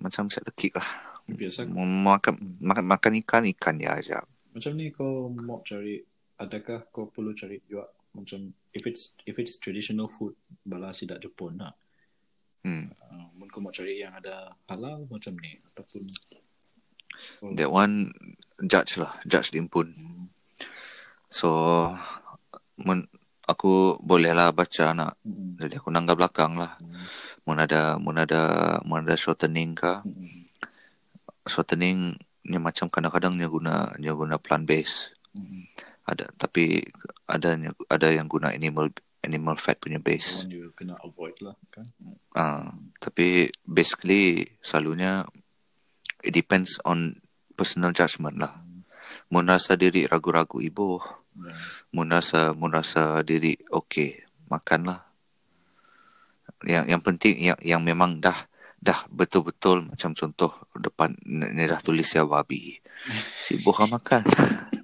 macam 0.00 0.26
saya 0.32 0.50
kick 0.56 0.74
lah. 0.76 0.88
Biasa 1.28 1.68
Makan 1.68 2.60
makan 2.64 2.84
makan 2.88 3.12
ikan 3.20 3.44
ikan 3.52 3.76
ya 3.76 4.00
aja. 4.00 4.24
macam 4.48 4.74
ni 4.74 4.90
kau 4.90 5.30
mau 5.30 5.62
cari 5.62 6.02
adakah 6.40 6.90
kau 6.90 7.06
perlu 7.14 7.30
cari 7.30 7.62
juga 7.68 7.86
macam 8.22 8.52
if 8.74 8.84
it's 8.84 9.16
if 9.24 9.38
it's 9.38 9.56
traditional 9.58 10.10
food 10.10 10.34
bala 10.66 10.90
sidak 10.90 11.22
Jepun 11.22 11.58
lah. 11.62 11.74
Hmm. 12.66 12.90
Uh, 12.98 13.48
kau 13.48 13.64
mau 13.64 13.72
cari 13.72 14.02
yang 14.02 14.12
ada 14.12 14.52
halal 14.68 15.08
macam 15.08 15.32
ni 15.40 15.56
ataupun 15.72 16.02
oh, 17.42 17.52
That 17.56 17.72
one 17.72 18.12
judge 18.60 19.00
lah, 19.00 19.16
judge 19.24 19.56
diimpun. 19.56 19.96
hmm, 19.96 20.26
So 21.32 21.48
men, 22.76 23.08
aku 23.48 23.96
bolehlah 24.04 24.52
baca 24.52 24.92
nak. 24.92 25.16
Mm-mm. 25.24 25.56
Jadi 25.56 25.80
aku 25.80 25.88
nanggal 25.88 26.16
belakang 26.16 26.60
lah. 26.60 26.76
Mm. 26.80 27.04
Mun 27.48 27.58
ada 27.58 27.82
mun 27.96 28.16
ada 28.20 28.42
mun 28.84 29.04
ada 29.04 29.16
shortening 29.16 29.72
kah? 29.72 30.04
Mm-mm. 30.04 30.44
Shortening 31.48 32.16
ni 32.48 32.56
macam 32.60 32.92
kadang-kadang 32.92 33.36
dia 33.36 33.48
guna 33.48 33.92
dia 33.96 34.12
guna 34.12 34.36
plant 34.36 34.68
base. 34.68 35.16
Mm-mm. 35.32 35.64
Ada 36.08 36.32
tapi 36.40 36.80
ada 37.28 37.52
ada 37.92 38.08
yang 38.08 38.24
guna 38.24 38.48
animal 38.56 38.88
animal 39.20 39.60
fat 39.60 39.76
punya 39.76 40.00
base. 40.00 40.48
one 40.48 40.52
you 40.56 40.72
kena 40.72 40.96
avoid 41.04 41.36
lah 41.44 41.52
kan. 41.68 41.92
Ah, 42.32 42.72
tapi 42.96 43.52
basically 43.68 44.56
selalunya 44.64 45.28
it 46.24 46.32
depends 46.32 46.80
on 46.88 47.20
personal 47.52 47.92
judgment 47.92 48.40
lah. 48.40 48.56
Mun 49.28 49.52
rasa 49.52 49.76
diri 49.76 50.08
ragu-ragu 50.08 50.64
ibu, 50.64 50.96
Yeah. 51.38 51.54
mun 51.94 52.10
rasa 52.10 52.50
mun 52.50 52.74
rasa 52.74 53.22
diri 53.22 53.54
okey, 53.70 54.26
makanlah. 54.50 55.06
Yang 56.66 56.84
yang 56.90 57.02
penting 57.04 57.34
yang 57.38 57.58
yang 57.62 57.82
memang 57.84 58.18
dah 58.18 58.34
dah 58.82 59.06
betul-betul 59.06 59.86
macam 59.86 60.18
contoh 60.18 60.50
depan 60.74 61.14
ni 61.28 61.62
dah 61.70 61.78
tulis 61.78 62.10
ya 62.10 62.26
babi. 62.26 62.82
Si 63.38 63.54
buah 63.62 63.86
makan. 63.86 64.22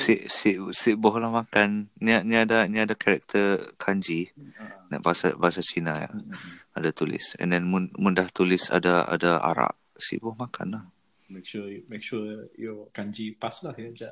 si 0.00 0.26
si 0.26 0.58
si 0.74 0.90
buah 0.98 1.30
makan. 1.30 1.92
Ni 2.02 2.12
ni 2.26 2.34
ada 2.34 2.66
ni 2.66 2.82
ada 2.82 2.94
karakter 2.98 3.74
kanji. 3.78 4.32
Ah. 4.58 4.84
Nak 4.90 5.00
bahasa 5.04 5.34
bahasa 5.38 5.62
Cina 5.62 5.94
ya. 5.94 6.10
Mm-mm. 6.10 6.74
Ada 6.74 6.90
tulis. 6.90 7.38
And 7.38 7.54
then 7.54 7.68
mun, 7.68 7.92
mun 7.94 8.16
dah 8.16 8.26
tulis 8.32 8.72
ada 8.72 9.06
ada 9.06 9.38
arak. 9.42 9.76
Si 9.98 10.18
buah 10.18 10.34
makan 10.38 10.66
lah. 10.74 10.84
Make 11.28 11.44
sure 11.44 11.68
make 11.92 12.00
sure 12.00 12.48
your 12.56 12.88
kanji 12.96 13.36
pass 13.36 13.60
lah 13.62 13.76
ya. 13.76 13.92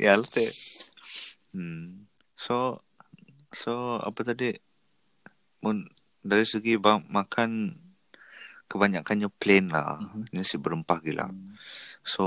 Ya 0.00 0.16
lah 0.16 0.28
Hmm. 1.52 2.06
So 2.36 2.84
so 3.50 3.98
apa 4.04 4.20
tadi? 4.22 4.56
Mun 5.64 5.90
dari 6.22 6.44
segi 6.44 6.76
bang, 6.76 7.02
makan 7.08 7.80
kebanyakannya 8.68 9.32
plain 9.40 9.72
lah. 9.72 9.98
Mhm. 9.98 10.30
Ini 10.36 10.44
si 10.44 10.60
berempah 10.60 11.00
gila. 11.00 11.26
Mm. 11.32 11.56
So 12.08 12.24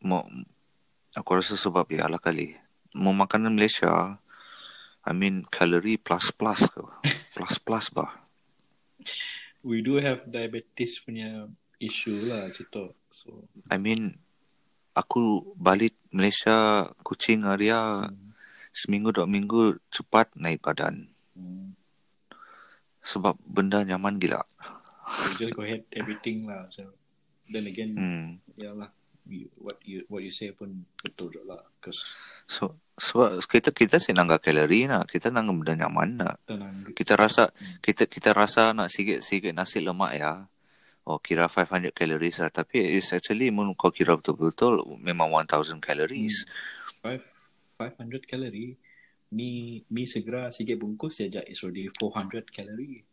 mau 0.00 0.24
aku 1.12 1.30
rasa 1.36 1.60
sebab 1.60 1.84
ya 1.92 2.08
lah 2.08 2.16
kali. 2.16 2.56
Mau 2.96 3.12
makanan 3.12 3.52
Malaysia 3.52 4.16
I 5.04 5.12
mean 5.12 5.44
kalori 5.52 6.00
plus 6.00 6.32
plus 6.32 6.64
ke. 6.72 6.80
Plus 7.36 7.60
plus 7.60 7.92
bah. 7.92 8.16
We 9.66 9.84
do 9.84 10.00
have 10.00 10.24
diabetes 10.24 11.02
punya 11.04 11.52
issue 11.76 12.32
lah 12.32 12.48
situ. 12.48 12.96
So 13.12 13.44
I 13.68 13.76
mean 13.76 14.16
aku 14.96 15.52
balik 15.60 15.92
Malaysia 16.08 16.88
kucing 17.04 17.44
area 17.44 18.08
seminggu 18.72 19.12
dua 19.12 19.28
minggu 19.28 19.76
cepat 19.92 20.32
naik 20.36 20.64
badan 20.64 21.08
mm, 21.32 21.72
sebab 23.00 23.36
benda 23.44 23.80
nyaman 23.84 24.20
gila. 24.20 24.44
so 25.06 25.32
just 25.40 25.52
go 25.52 25.62
ahead 25.64 25.84
everything 25.92 26.48
lah. 26.48 26.66
So 26.72 26.96
then 27.50 27.66
again, 27.70 27.90
Hmm. 27.94 28.28
Ya 28.56 28.72
lah. 28.72 28.90
You, 29.26 29.50
what 29.58 29.82
you 29.82 30.06
what 30.06 30.22
you 30.22 30.30
say 30.30 30.54
pun 30.54 30.86
betul 31.02 31.34
juga 31.34 31.58
lah. 31.58 31.62
Cause 31.82 32.14
So 32.46 32.78
sebab 32.94 33.42
kita 33.42 33.74
kita 33.74 33.98
sih 33.98 34.14
nangga 34.14 34.38
kalori 34.38 34.86
nak 34.86 35.10
kita 35.10 35.34
nangga 35.34 35.52
benda 35.52 35.74
nyaman 35.84 36.10
nak 36.22 36.34
tenang. 36.46 36.94
kita 36.94 37.18
rasa 37.18 37.50
kita 37.82 38.06
kita 38.06 38.30
rasa 38.32 38.70
nak 38.70 38.88
sikit 38.88 39.20
sikit 39.20 39.50
nasi 39.52 39.82
lemak 39.82 40.14
ya. 40.14 40.46
Oh 41.06 41.18
kira 41.22 41.46
500 41.46 41.94
calories 41.94 42.38
lah 42.42 42.50
tapi 42.50 42.82
it's 42.82 43.14
actually 43.14 43.50
mun 43.50 43.74
kau 43.78 43.94
kira 43.94 44.18
betul-betul 44.18 44.82
memang 45.02 45.30
1000 45.34 45.78
calories. 45.82 46.46
Five 47.02 47.22
five 47.76 47.94
hundred 48.00 48.24
calorie. 48.24 48.80
Mi 49.34 49.82
mi 49.90 50.06
segera 50.08 50.48
sikit 50.48 50.80
bungkus 50.80 51.20
saja 51.20 51.44
is 51.44 51.60
already 51.66 51.90
400 51.92 52.48
calorie. 52.50 53.04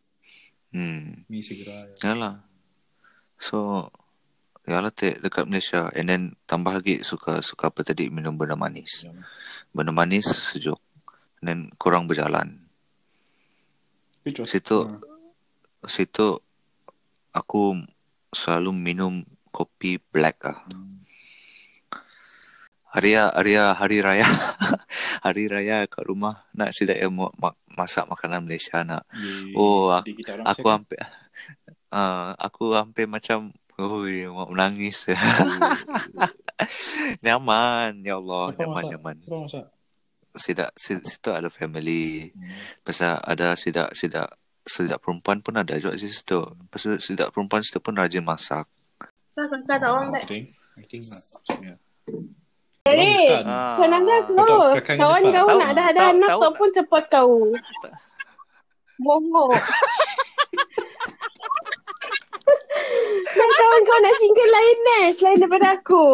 Hmm. 0.74 1.28
Mi 1.30 1.44
segera. 1.44 1.90
Yalah. 2.02 2.42
So 3.38 3.90
Yalah 4.63 4.89
te 4.89 5.17
dekat 5.17 5.43
Malaysia 5.43 5.91
and 5.91 6.08
then 6.08 6.22
tambah 6.43 6.72
lagi 6.72 7.03
suka 7.03 7.39
suka 7.39 7.67
apa 7.67 7.84
tadi 7.84 8.08
minum 8.08 8.34
benda 8.34 8.55
manis. 8.55 9.03
Ya. 9.03 9.12
Benda 9.70 9.91
manis 9.91 10.24
sejuk. 10.24 10.79
And 11.39 11.46
then 11.46 11.60
kurang 11.75 12.08
berjalan. 12.08 12.63
Situ 14.24 14.77
Ah. 14.79 15.03
situ 15.84 16.39
aku 17.29 17.75
selalu 18.32 18.72
minum 18.72 19.13
kopi 19.50 20.00
black 20.00 20.48
ah. 20.48 20.63
Hmm. 20.65 21.03
Hari 22.93 23.17
hari 23.17 23.58
hari 23.58 23.98
raya 24.00 24.24
hari 25.25 25.50
raya 25.50 25.84
kat 25.89 26.05
rumah 26.05 26.46
nak 26.53 26.72
sidak 26.72 26.96
yang 26.96 27.12
ma- 27.12 27.34
ma- 27.36 27.58
masak 27.74 28.05
makanan 28.05 28.46
Malaysia 28.46 28.79
nak. 28.86 29.03
Di- 29.12 29.51
Oh, 29.58 29.89
Aku 29.91 30.08
second. 30.55 30.72
hampir 30.72 31.00
uh, 31.91 32.32
aku 32.48 32.72
hampir 32.72 33.10
macam 33.10 33.51
Oi, 33.84 34.24
mau 34.32 34.48
menangis. 34.48 35.04
nyaman, 37.25 38.00
ya 38.00 38.16
Allah, 38.16 38.56
Apa 38.56 38.63
nyaman 38.63 38.75
masak? 38.80 38.92
nyaman. 38.96 39.16
Apa 39.28 39.36
masak? 39.44 39.66
Sidak 40.34 40.70
si- 40.80 41.04
situ 41.04 41.30
ada 41.36 41.52
family. 41.52 42.32
Hmm. 42.32 42.63
Pasal 42.82 43.20
ada 43.22 43.54
sidak 43.60 43.92
sidak 43.92 44.32
sidak 44.63 45.04
perempuan 45.04 45.44
pun 45.44 45.60
ada 45.60 45.75
juga 45.75 46.00
di 46.00 46.08
situ. 46.08 46.40
Pasal 46.72 46.98
sidak 47.04 47.36
perempuan 47.36 47.60
situ 47.60 47.84
pun 47.84 47.94
rajin 47.94 48.24
masak. 48.24 48.63
Tak 49.36 49.46
kakak 49.52 49.78
tak 49.84 49.90
orang 49.92 50.10
I 50.10 50.13
tak. 50.16 50.24
think 50.32 50.46
I 50.80 50.84
think 50.88 51.04
lah. 51.12 51.22
Yeah. 51.60 51.78
Eh. 52.84 53.40
Ah. 53.44 53.75
Betul, 53.80 54.36
kau. 54.36 54.75
Kawan 54.80 55.22
kau 55.28 55.48
nak 55.60 55.72
dah 55.75 55.86
ada 55.92 56.00
tahu, 56.00 56.12
anak 56.18 56.30
kau 56.40 56.52
pun 56.56 56.70
cepat 56.72 57.04
kau. 57.12 57.32
Bongok. 59.04 59.52
Nak 63.34 63.50
kawan 63.58 63.82
kau 63.86 64.00
nak 64.00 64.13
single 64.22 64.52
lain 64.54 64.80
eh. 65.02 65.06
Selain 65.18 65.38
daripada 65.42 65.68
aku. 65.78 66.06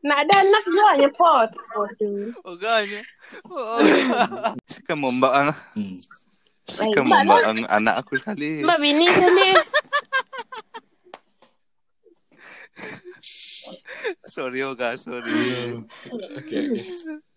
Nak 0.00 0.18
ada 0.24 0.34
anak 0.40 0.62
juga 0.64 0.92
nyepot. 0.96 1.48
Aduh. 1.52 2.32
Oh, 2.44 2.56
ganya. 2.56 3.02
Oh. 3.48 3.80
Sekarang 4.68 5.00
membak 5.04 5.32
ang 5.32 5.48
Hmm. 5.76 5.98
sekarang 6.70 7.10
Baik, 7.10 7.26
membak 7.26 7.42
ang 7.44 7.60
anak 7.68 7.94
aku 8.00 8.14
sekali. 8.16 8.62
Sebab 8.62 8.78
bini 8.80 9.06
sana. 9.10 9.48
Sorry 14.30 14.60
Oga, 14.64 14.96
sorry. 14.96 15.28
Yeah. 15.28 15.84
Okay, 16.40 16.60
okay. 16.70 16.84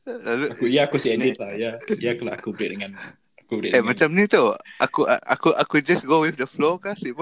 Lalu 0.03 0.45
Aku, 0.55 0.63
ya 0.67 0.81
aku 0.87 0.97
si 0.99 1.11
edit 1.11 1.35
lah. 1.39 1.51
Ya, 1.55 1.71
ya 1.99 2.15
kalau 2.15 2.31
aku 2.35 2.51
break 2.55 2.75
dengan 2.75 2.95
aku 3.59 3.69
Eh 3.73 3.83
macam 3.85 4.09
ni 4.13 4.25
tu 4.25 4.41
Aku 4.81 5.05
aku 5.05 5.49
aku 5.53 5.75
just 5.85 6.05
go 6.09 6.25
with 6.25 6.37
the 6.37 6.47
flow 6.49 6.81
kah 6.81 6.97
sih 7.01 7.13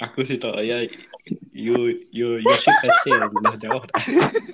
aku 0.00 0.24
si 0.24 0.36
tahu 0.40 0.60
ya 0.64 0.80
you 1.52 1.92
you 2.10 2.40
you 2.40 2.56
sailed 3.04 3.32
dah 3.44 3.54
jauh 3.56 3.84
dah. 3.84 3.96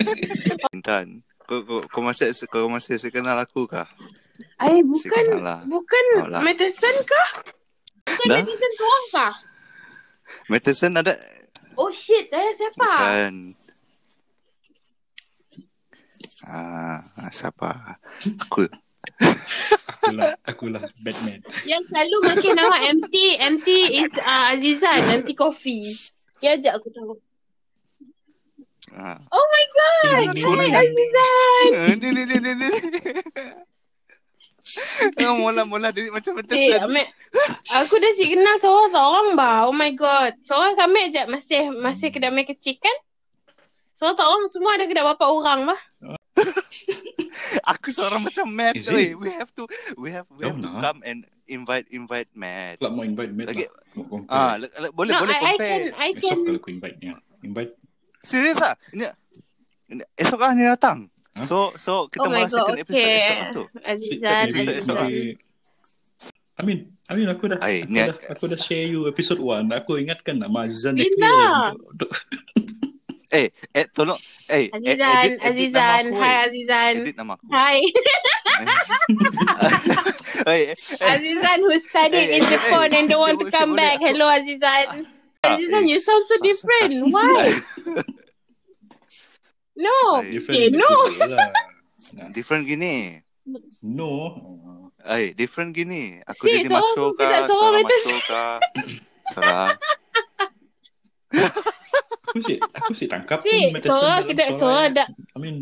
Intan 0.75 1.23
Kau, 1.47 1.63
kau, 1.63 1.79
kau 1.87 2.03
masih 2.03 2.35
kau 2.51 2.67
masih 2.67 2.99
kenal 3.15 3.39
aku 3.39 3.71
kah? 3.71 3.87
Ay, 4.59 4.83
Si 4.99 5.07
bukan. 5.07 5.39
lah. 5.39 5.63
Bukan 5.63 6.05
Oh, 6.19 6.27
lah. 6.27 6.43
Matheson 6.43 6.97
kah? 7.07 7.29
Bukan 8.03 8.27
Dah? 8.27 8.43
Matheson 8.43 8.73
korang 8.75 9.07
kah? 9.15 9.33
Matheson 10.51 10.93
ada 10.99 11.15
Oh 11.79 11.95
shit, 11.95 12.27
eh 12.35 12.51
siapa? 12.59 12.83
Bukan 12.83 13.35
Ah, 16.47 16.99
siapa? 17.31 17.99
Aku 18.43 18.67
Akulah 19.87 20.31
akulah 20.47 20.83
Batman. 21.03 21.41
Yang 21.67 21.83
selalu 21.91 22.17
makin 22.25 22.55
awak 22.63 22.83
empty, 22.87 23.27
empty 23.39 23.79
is 24.03 24.13
uh, 24.19 24.55
Azizan, 24.55 25.03
empty 25.11 25.35
coffee. 25.35 25.83
Ya 26.39 26.55
ajak 26.55 26.79
aku 26.79 26.89
tahu. 26.93 27.15
ah. 28.95 29.19
Oh 29.29 29.47
my 29.51 29.65
god, 29.75 30.27
oh 30.47 30.55
my. 30.55 30.69
Azizan. 30.71 31.97
Ni 31.99 32.09
ni 32.13 32.23
ni 32.29 32.37
ni 32.39 32.53
ni. 32.55 32.69
Oh, 35.23 35.39
mula-mula 35.39 35.95
dia 35.95 36.11
macam 36.11 36.35
Eh, 36.35 36.43
Matheson. 36.43 36.91
Amek, 36.91 37.07
aku 37.71 38.03
dah 38.03 38.13
si 38.19 38.27
kenal 38.27 38.59
seorang-seorang 38.59 39.39
bah. 39.39 39.71
Oh 39.71 39.75
my 39.75 39.95
god. 39.95 40.35
Seorang 40.43 40.75
kami 40.75 41.07
ajak 41.07 41.31
masih 41.31 41.71
masih 41.71 42.11
kedai 42.11 42.43
kecil 42.43 42.75
kan? 42.83 42.97
Seorang-seorang 43.95 44.51
semua 44.51 44.75
ada 44.75 44.91
kedai 44.91 45.07
bapak 45.07 45.29
orang 45.31 45.71
bah. 45.71 45.81
Aku 47.73 47.89
seorang 47.89 48.21
macam 48.21 48.47
Matt. 48.49 48.75
Is 48.75 48.89
it? 48.89 49.15
we 49.15 49.31
have 49.31 49.51
to 49.53 49.65
we 49.97 50.09
have 50.11 50.27
we 50.33 50.45
have 50.45 50.57
to 50.57 50.69
no. 50.69 50.81
come 50.81 51.01
and 51.03 51.25
invite 51.47 51.87
invite 51.89 52.31
Matt. 52.33 52.79
Kalau 52.79 52.93
mau 52.93 53.05
invite 53.05 53.33
Matt 53.33 53.49
Lagi- 53.51 53.71
lah. 53.71 53.85
Ah, 54.29 54.55
le- 54.57 54.69
le- 54.69 54.93
boleh 54.93 55.13
no, 55.13 55.21
boleh 55.23 55.35
I, 55.35 55.41
I 55.41 55.45
compare. 55.55 55.71
can, 55.71 55.83
I 55.95 56.09
Esok 56.13 56.21
can. 56.21 56.39
kalau 56.45 56.59
aku 56.59 56.71
invite 56.71 56.97
dia. 56.99 57.15
Invite 57.41 57.73
Serius 58.21 58.59
ah? 58.59 58.75
Ini, 58.91 59.07
ini 59.89 60.03
esok 60.13 60.41
ah 60.41 60.51
ni 60.51 60.67
datang. 60.67 61.07
Huh? 61.33 61.47
So 61.47 61.57
so 61.79 61.93
kita 62.09 62.27
Oh 62.27 62.33
merasakan 62.33 62.75
god, 62.75 62.83
episod 62.83 62.99
okay. 62.99 63.17
esok 63.17 63.39
tu. 63.55 63.63
Azizan, 63.81 64.45
maybe, 64.51 64.73
esok- 64.77 64.99
maybe, 64.99 65.23
I 66.57 66.63
mean, 66.65 66.79
I 67.07 67.13
mean 67.15 67.29
aku 67.29 67.45
dah, 67.47 67.61
Ay, 67.61 67.85
aku, 67.85 67.93
dah 67.93 68.09
aku 68.33 68.45
dah 68.49 68.59
share 68.59 68.89
you 68.89 69.07
episode 69.07 69.39
1. 69.39 69.69
Aku 69.77 69.95
ingatkan 69.97 70.41
nama 70.41 70.65
Azizan 70.65 70.97
Bila? 70.97 71.71
Eh, 73.31 73.51
eh 73.75 73.87
tolong. 73.91 74.19
Eh, 74.47 74.71
eh, 74.71 74.77
Azizan, 74.77 75.19
edit, 75.27 75.39
edit 75.43 75.43
Azizan. 75.43 76.05
aku, 76.07 76.15
Hai 76.23 76.31
eh. 76.31 76.47
Azizan. 76.47 76.95
Edit 77.03 77.17
nama 77.19 77.33
aku. 77.35 77.45
Hi. 77.51 77.79
Eh, 80.47 80.77
Azizan 81.01 81.59
who 81.65 81.75
studied 81.81 82.29
in 82.29 82.45
Japan 82.47 82.93
and 82.95 83.09
don't 83.09 83.19
want 83.19 83.41
to 83.41 83.51
come 83.51 83.75
back. 83.75 83.99
Hello 83.99 84.29
Azizan. 84.31 85.09
Ah, 85.43 85.57
Azizan, 85.57 85.89
you 85.89 85.99
sound 85.99 86.23
so 86.29 86.37
different. 86.45 86.93
Why? 87.11 87.57
No. 89.75 90.23
Different 90.23 90.57
Okay, 90.57 90.69
no. 90.71 90.91
Different 92.37 92.69
gini. 92.69 93.27
No. 93.83 94.13
Eh, 95.03 95.35
different 95.35 95.75
gini. 95.75 96.23
Aku 96.27 96.47
Si, 96.47 96.63
jadi 96.63 96.71
seorang 96.71 96.83
macho 96.83 97.05
kah? 97.15 97.47
seorang 97.47 97.83
macho 97.83 98.17
kah? 98.27 98.59
Seorang. 99.35 99.71
Aku 102.37 102.45
sih, 102.45 102.57
aku 102.61 102.93
sih 102.93 103.09
tangkap 103.09 103.41
Si, 103.41 103.73
pun 103.73 103.81
seorang 103.81 104.23
dalam 104.23 104.29
tidak, 104.29 104.49
suara 104.55 104.77
yang- 104.77 104.93
ada. 104.93 105.05
I 105.09 105.39
mean, 105.41 105.57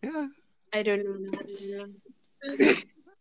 Ya. 0.00 0.30
I 0.70 0.80
don't 0.80 1.02
know. 1.02 1.90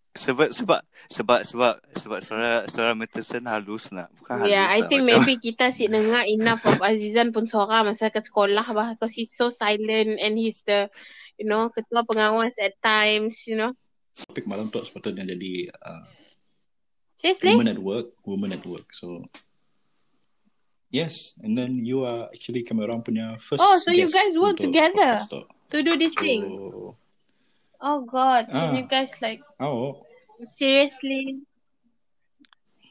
Sebab 0.10 0.52
sebab 0.52 0.82
sebab 1.08 1.40
sebab 1.46 1.74
sebab 1.94 2.20
suara 2.20 2.52
suara 2.66 2.92
Matheson 2.94 3.46
halus 3.46 3.88
nak. 3.90 4.10
Bukan 4.16 4.42
halus. 4.42 4.52
Yeah, 4.52 4.68
I 4.68 4.84
lah, 4.84 4.88
think 4.88 5.02
macam- 5.04 5.24
maybe 5.24 5.34
kita 5.40 5.70
si 5.70 5.86
dengar 5.86 6.26
enough 6.26 6.66
of 6.66 6.82
Azizan 6.82 7.30
pun 7.30 7.46
seorang 7.46 7.88
masa 7.88 8.10
ke 8.10 8.20
sekolah 8.20 8.66
bah 8.70 8.94
because 8.94 9.12
he's 9.12 9.32
so 9.32 9.48
silent 9.50 10.18
and 10.18 10.36
he's 10.36 10.60
the 10.64 10.90
you 11.36 11.46
know 11.46 11.70
ketua 11.70 12.04
pengawas 12.04 12.52
at 12.58 12.76
times, 12.80 13.44
you 13.44 13.56
know. 13.56 13.72
topik 14.20 14.44
malam 14.44 14.68
tu 14.68 14.84
sepatutnya 14.84 15.24
jadi 15.24 15.72
uh, 15.72 16.04
Seriously? 17.16 17.56
women 17.56 17.72
at 17.72 17.80
work, 17.80 18.12
women 18.24 18.52
at 18.52 18.64
work. 18.64 18.92
So 18.92 19.24
yes, 20.90 21.34
and 21.42 21.58
then 21.58 21.86
you 21.86 22.04
are 22.04 22.30
actually 22.30 22.62
kami 22.62 22.86
orang 22.86 23.02
punya 23.02 23.38
first. 23.38 23.62
Oh, 23.62 23.76
so 23.82 23.90
you 23.90 24.10
guys 24.10 24.34
work 24.36 24.58
together? 24.58 25.18
To 25.70 25.78
do 25.86 25.94
this 25.96 26.14
thing. 26.18 26.42
So, 26.46 26.98
Oh 27.80 28.04
God, 28.04 28.52
can 28.52 28.74
Ah. 28.74 28.76
you 28.76 28.84
guys 28.86 29.14
like 29.24 29.40
oh, 29.64 30.04
seriously? 30.52 31.40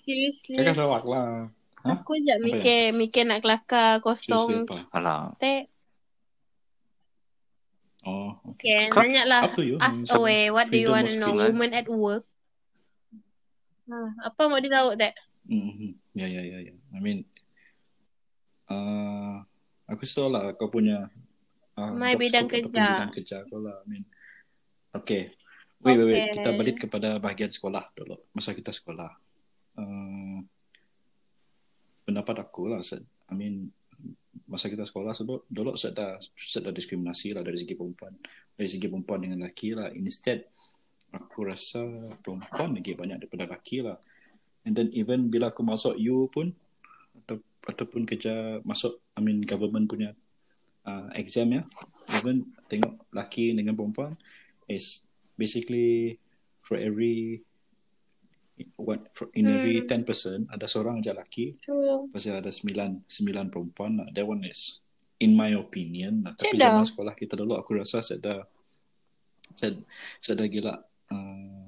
Seriously? 0.00 0.56
kakak 0.56 0.80
Sarawak 0.80 1.04
lah. 1.04 1.52
Hah? 1.84 2.00
Aku 2.00 2.16
je 2.16 2.34
mikir 2.40 2.96
mikir 2.96 3.28
nak 3.28 3.44
kelakar 3.44 4.00
kosong. 4.00 4.64
Alah. 4.88 5.36
Teh, 5.36 5.68
Oh, 8.08 8.40
okay. 8.56 8.88
okay, 8.88 8.94
banyak 8.94 9.26
lah. 9.28 9.52
Ask 9.84 10.08
Hmm, 10.08 10.16
away. 10.16 10.48
What 10.48 10.72
do 10.72 10.80
you 10.80 10.88
want 10.88 11.12
to 11.12 11.20
know? 11.20 11.36
Women 11.36 11.76
at 11.76 11.84
work. 11.90 12.24
Hmm, 13.84 14.16
apa 14.24 14.48
mau 14.48 14.56
dia 14.64 14.72
tahu 14.72 14.96
tak? 14.96 15.12
Mm-hmm. 15.44 15.90
Ya, 16.16 16.24
ya, 16.24 16.40
ya, 16.40 16.58
ya. 16.60 16.74
I 16.96 17.00
mean, 17.04 17.28
uh, 18.68 19.42
aku 19.88 20.04
tahu 20.04 20.28
lah 20.28 20.52
kau 20.54 20.68
punya 20.68 21.08
uh, 21.76 21.92
My 21.96 22.14
bidang 22.14 22.46
kerja. 22.46 23.08
Bidang 23.08 23.14
kerja 23.14 23.36
kau 23.48 23.60
lah. 23.60 23.80
I 23.82 23.86
mean, 23.88 24.04
okay. 24.94 25.32
Wait, 25.78 25.94
wait, 25.94 26.06
wait. 26.10 26.18
Okay. 26.18 26.34
Kita 26.42 26.50
balik 26.58 26.76
kepada 26.82 27.22
bahagian 27.22 27.54
sekolah 27.54 27.94
dulu. 27.94 28.18
Masa 28.34 28.50
kita 28.50 28.74
sekolah. 28.74 29.10
Uh, 29.78 30.42
pendapat 32.02 32.42
aku 32.42 32.66
lah. 32.66 32.82
I 33.30 33.34
mean, 33.36 33.70
masa 34.48 34.66
kita 34.66 34.82
sekolah 34.82 35.14
sebab 35.14 35.46
dulu 35.46 35.76
ada 35.76 36.18
ada 36.18 36.70
diskriminasi 36.74 37.36
lah 37.36 37.46
dari 37.46 37.62
segi 37.62 37.78
perempuan. 37.78 38.16
Dari 38.58 38.66
segi 38.66 38.90
perempuan 38.90 39.22
dengan 39.22 39.46
lelaki 39.46 39.78
lah. 39.78 39.94
Instead, 39.94 40.50
aku 41.14 41.46
rasa 41.46 41.84
perempuan 42.26 42.74
lagi 42.74 42.98
banyak 42.98 43.22
daripada 43.22 43.46
lelaki 43.46 43.86
lah. 43.86 44.02
And 44.66 44.74
then 44.74 44.90
even 44.92 45.30
bila 45.30 45.54
aku 45.54 45.62
masuk 45.62 45.94
U 45.96 46.26
pun 46.26 46.50
atau 47.22 47.38
ataupun 47.66 48.06
kerja 48.06 48.62
masuk 48.62 49.02
I 49.18 49.20
mean 49.24 49.42
government 49.42 49.90
punya 49.90 50.14
uh, 50.86 51.10
exam 51.18 51.52
ya, 51.52 51.62
even 52.14 52.48
tengok 52.70 53.08
lelaki 53.12 53.52
dengan 53.52 53.74
perempuan 53.74 54.14
is 54.68 55.02
basically 55.34 56.20
for 56.62 56.76
every 56.76 57.40
what 58.74 59.06
for 59.14 59.30
in 59.38 59.46
every 59.46 59.86
10% 59.86 60.50
ada 60.50 60.66
seorang 60.66 60.98
aja 60.98 61.14
lelaki 61.14 61.54
True. 61.62 62.10
pasal 62.10 62.42
ada 62.42 62.50
sembilan 62.50 63.06
sembilan 63.06 63.46
perempuan 63.48 63.92
lah. 64.02 64.08
That 64.10 64.26
one 64.26 64.44
is 64.46 64.82
in 65.22 65.34
my 65.34 65.54
opinion 65.54 66.26
lah. 66.26 66.34
Tapi 66.34 66.58
Cik 66.58 66.60
dah. 66.60 66.74
zaman 66.74 66.86
sekolah 66.86 67.14
kita 67.14 67.34
dulu 67.38 67.54
aku 67.54 67.78
rasa 67.78 68.02
saya 68.02 68.42
saya 69.54 69.78
saya 70.18 70.46
gila 70.46 70.74
uh, 71.10 71.66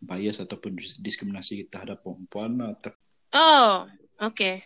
bias 0.00 0.42
ataupun 0.42 0.74
dis- 0.74 0.98
diskriminasi 0.98 1.68
terhadap 1.70 2.02
perempuan 2.02 2.58
lah. 2.58 2.74
Oh, 3.30 3.86
okay. 4.20 4.64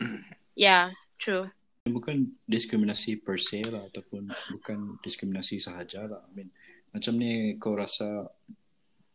Yeah, 0.56 0.96
true. 1.18 1.52
bukan 1.86 2.32
diskriminasi 2.48 3.20
per 3.20 3.36
se 3.36 3.62
lah 3.62 3.86
ataupun 3.86 4.26
bukan 4.50 4.98
diskriminasi 4.98 5.60
sahaja 5.60 6.08
lah. 6.08 6.24
I 6.26 6.32
mean, 6.34 6.48
macam 6.90 7.14
ni 7.14 7.54
kau 7.60 7.76
rasa 7.76 8.26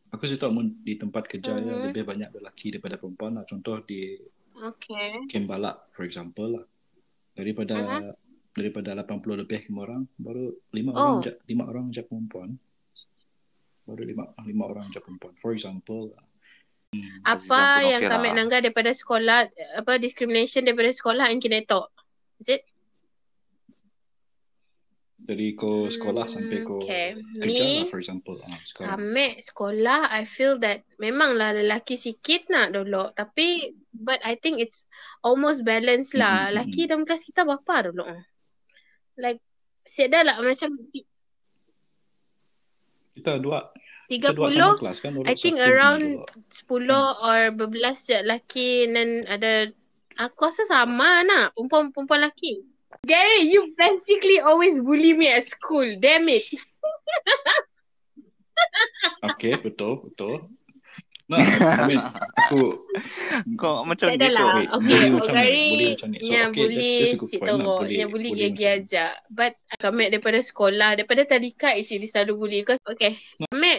aku 0.08 0.24
sih 0.24 0.38
tahu 0.38 0.54
mun 0.54 0.80
di 0.80 0.96
tempat 0.96 1.28
kerja 1.28 1.58
ya 1.58 1.76
Mhm. 1.76 1.84
lebih 1.92 2.04
banyak 2.06 2.30
lelaki 2.32 2.72
daripada 2.72 2.96
perempuan 2.96 3.36
lah. 3.36 3.44
Contoh 3.44 3.82
di 3.82 4.16
Okay. 4.62 5.26
Kembala 5.26 5.74
for 5.90 6.06
example 6.06 6.62
lah 6.62 6.66
daripada 7.34 7.76
Aha. 7.76 8.14
daripada 8.54 8.94
80 8.94 9.42
lebih 9.42 9.66
orang 9.74 10.06
baru 10.16 10.54
lima 10.70 10.94
Oh. 10.94 11.00
orang 11.18 11.18
je 11.26 11.32
lima 11.50 11.66
orang 11.66 11.90
je 11.90 12.06
perempuan 12.06 12.54
baru 13.84 14.06
lima 14.06 14.30
lima 14.46 14.64
orang 14.70 14.86
je 14.94 15.02
perempuan 15.02 15.34
for 15.36 15.52
example 15.52 16.14
lah. 16.14 16.22
Apa 17.24 17.80
pun 17.80 17.88
yang 17.88 18.02
okay 18.04 18.12
kami 18.12 18.28
lah. 18.30 18.36
nangga 18.36 18.58
daripada 18.60 18.92
sekolah, 18.92 19.48
apa 19.80 19.92
discrimination 19.96 20.68
daripada 20.68 20.92
sekolah 20.92 21.32
yang 21.32 21.40
kena 21.40 21.64
talk? 21.64 21.88
Is 22.44 22.52
it? 22.52 22.68
dari 25.22 25.54
kau 25.54 25.86
sekolah 25.86 26.26
Hmm, 26.26 26.34
sampai 26.34 26.58
kau 26.66 26.82
okay. 26.82 27.14
kerja 27.40 27.64
Me- 27.64 27.86
lah 27.86 27.88
for 27.88 28.00
example 28.02 28.36
ah 28.42 28.58
sekarang 28.66 28.90
Kami 28.98 29.28
sekolah, 29.40 30.00
I 30.10 30.26
feel 30.26 30.58
that 30.66 30.82
memanglah 30.98 31.54
lelaki 31.56 31.96
sikit 31.96 32.50
nak 32.50 32.74
dulu. 32.74 33.14
Tapi, 33.14 33.78
but 33.94 34.18
I 34.26 34.36
think 34.42 34.60
it's 34.60 34.84
almost 35.22 35.62
balanced 35.62 36.18
lah. 36.18 36.50
Mm-mm, 36.50 36.58
Lelaki 36.58 36.90
dalam 36.90 37.06
kelas 37.06 37.24
kita 37.24 37.46
berapa 37.46 37.94
dulu? 37.94 38.04
Like, 39.22 39.40
siapa 39.86 40.26
lah 40.26 40.42
macam 40.42 40.74
kita 43.12 43.38
dua 43.38 43.70
30, 44.20 44.82
kelas 44.82 44.98
kan 45.00 45.16
I 45.24 45.38
think 45.38 45.56
around 45.62 46.26
dulu. 46.68 46.84
10 46.84 47.24
or 47.24 47.40
berbelas 47.56 48.04
je 48.04 48.20
lelaki 48.20 48.90
and 48.90 48.94
then 48.98 49.10
ada 49.30 49.72
aku 50.20 50.52
rasa 50.52 50.68
sama 50.68 51.24
nak 51.24 51.56
perempuan 51.56 51.96
perempuan 51.96 52.28
lelaki. 52.28 52.66
Gary, 53.08 53.48
you 53.48 53.72
basically 53.80 54.44
always 54.44 54.76
bully 54.84 55.16
me 55.16 55.32
at 55.32 55.48
school. 55.48 55.88
Damn 56.02 56.28
it. 56.28 56.44
okay 59.26 59.58
betul 59.58 60.06
betul 60.06 60.50
nah 61.32 61.40
I 61.40 61.88
mean 61.88 62.04
aku 62.04 62.78
Kau 63.56 63.88
macam 63.88 64.12
Tak 64.12 64.20
gitu. 64.20 64.28
adalah. 64.28 64.60
Wait, 64.60 64.68
Okay, 64.68 64.84
bully 64.84 65.08
macam 65.16 65.34
ni, 65.40 65.64
bully 65.72 65.88
macam 65.96 66.10
ni. 66.12 66.18
So, 66.20 66.32
yang 66.36 66.52
okay, 66.52 66.60
bully 66.60 66.76
that's- 66.76 67.00
that's 67.00 67.16
a 67.16 67.20
good 67.24 67.30
si 67.32 67.38
point 67.40 67.48
lah, 67.48 67.56
Yang 67.88 68.10
bully 68.12 68.28
bully 68.28 68.50
gigi 68.52 68.66
aja. 68.68 69.06
But 69.32 69.54
kami 69.80 70.04
daripada 70.12 70.40
sekolah, 70.44 70.90
daripada 71.00 71.22
tadika 71.24 71.72
actually 71.72 72.12
selalu 72.12 72.34
bully. 72.36 72.58
Because, 72.68 72.84
okay. 72.84 73.16
Kami, 73.48 73.72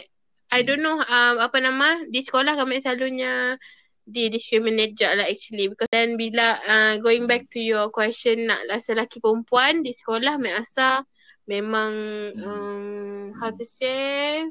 I 0.53 0.61
don't 0.61 0.85
know 0.85 1.01
um, 1.01 1.35
apa 1.41 1.57
nama. 1.59 2.05
Di 2.13 2.21
sekolah 2.21 2.53
kami 2.55 2.85
selalunya 2.85 3.57
di 4.05 4.29
discriminate 4.29 4.93
je 4.95 5.09
lah 5.09 5.25
actually. 5.25 5.73
Because 5.73 5.89
then 5.89 6.21
bila 6.21 6.61
uh, 6.61 6.95
going 7.01 7.25
back 7.25 7.49
to 7.57 7.61
your 7.63 7.89
question 7.89 8.53
nak 8.53 8.61
rasa 8.69 8.93
lelaki 8.93 9.17
perempuan 9.19 9.81
di 9.81 9.97
sekolah, 9.97 10.37
mek 10.37 10.61
rasa 10.61 11.09
memang 11.49 11.93
um, 12.39 13.33
how 13.41 13.49
to 13.49 13.65
say 13.65 14.45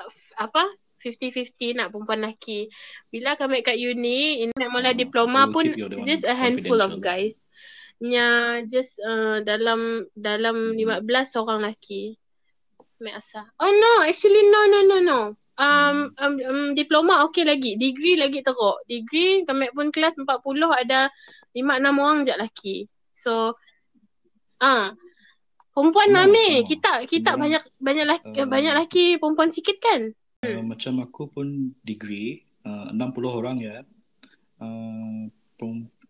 uh, 0.00 0.08
f- 0.08 0.34
apa 0.40 0.64
50-50 1.04 1.76
nak 1.76 1.92
perempuan 1.92 2.24
lelaki. 2.24 2.72
Bila 3.12 3.36
kami 3.36 3.60
kat 3.60 3.76
uni, 3.76 4.40
in 4.40 4.56
mula 4.72 4.90
Oh, 4.90 4.96
diploma 4.96 5.44
will 5.44 5.52
pun 5.52 5.66
just 6.00 6.24
a 6.24 6.32
handful 6.32 6.80
of 6.80 6.96
guys. 7.04 7.44
Nya 8.00 8.58
just 8.66 8.96
uh, 9.04 9.44
dalam 9.44 10.08
dalam 10.16 10.72
Hmm. 10.72 11.04
15 11.04 11.40
orang 11.44 11.60
lelaki. 11.68 12.16
Mek 13.02 13.18
asa. 13.18 13.42
Oh 13.58 13.70
no, 13.70 14.06
actually 14.06 14.42
no 14.50 14.60
no 14.70 14.80
no 14.86 14.98
no. 15.00 15.20
Um, 15.54 16.10
Hmm. 16.18 16.18
um, 16.18 16.34
um 16.50 16.62
diploma 16.74 17.22
okey 17.30 17.46
lagi. 17.46 17.78
Degree 17.78 18.18
lagi 18.18 18.42
teruk. 18.42 18.82
Degree 18.86 19.46
kami 19.46 19.70
pun 19.70 19.90
kelas 19.94 20.18
40 20.18 20.26
ada 20.74 21.10
5 21.54 21.62
6 21.78 21.94
orang 21.98 22.18
je 22.26 22.32
lelaki. 22.34 22.76
So 23.14 23.54
ah 24.58 24.94
perempuan 25.74 26.10
Semua, 26.10 26.26
mami, 26.26 26.46
semua. 26.62 26.66
kita 26.70 26.92
kita 27.06 27.30
Semua. 27.34 27.42
banyak 27.46 27.62
banyak 27.78 28.06
laki, 28.06 28.38
Um, 28.42 28.50
banyak 28.50 28.72
lelaki 28.74 29.04
perempuan 29.18 29.50
sikit 29.50 29.78
kan? 29.78 30.00
Uh, 30.42 30.62
macam 30.62 31.02
aku 31.02 31.30
pun 31.30 31.46
degree 31.82 32.42
uh, 32.66 32.90
60 32.94 33.30
orang 33.30 33.56
ya. 33.58 33.82
Uh, 34.58 35.30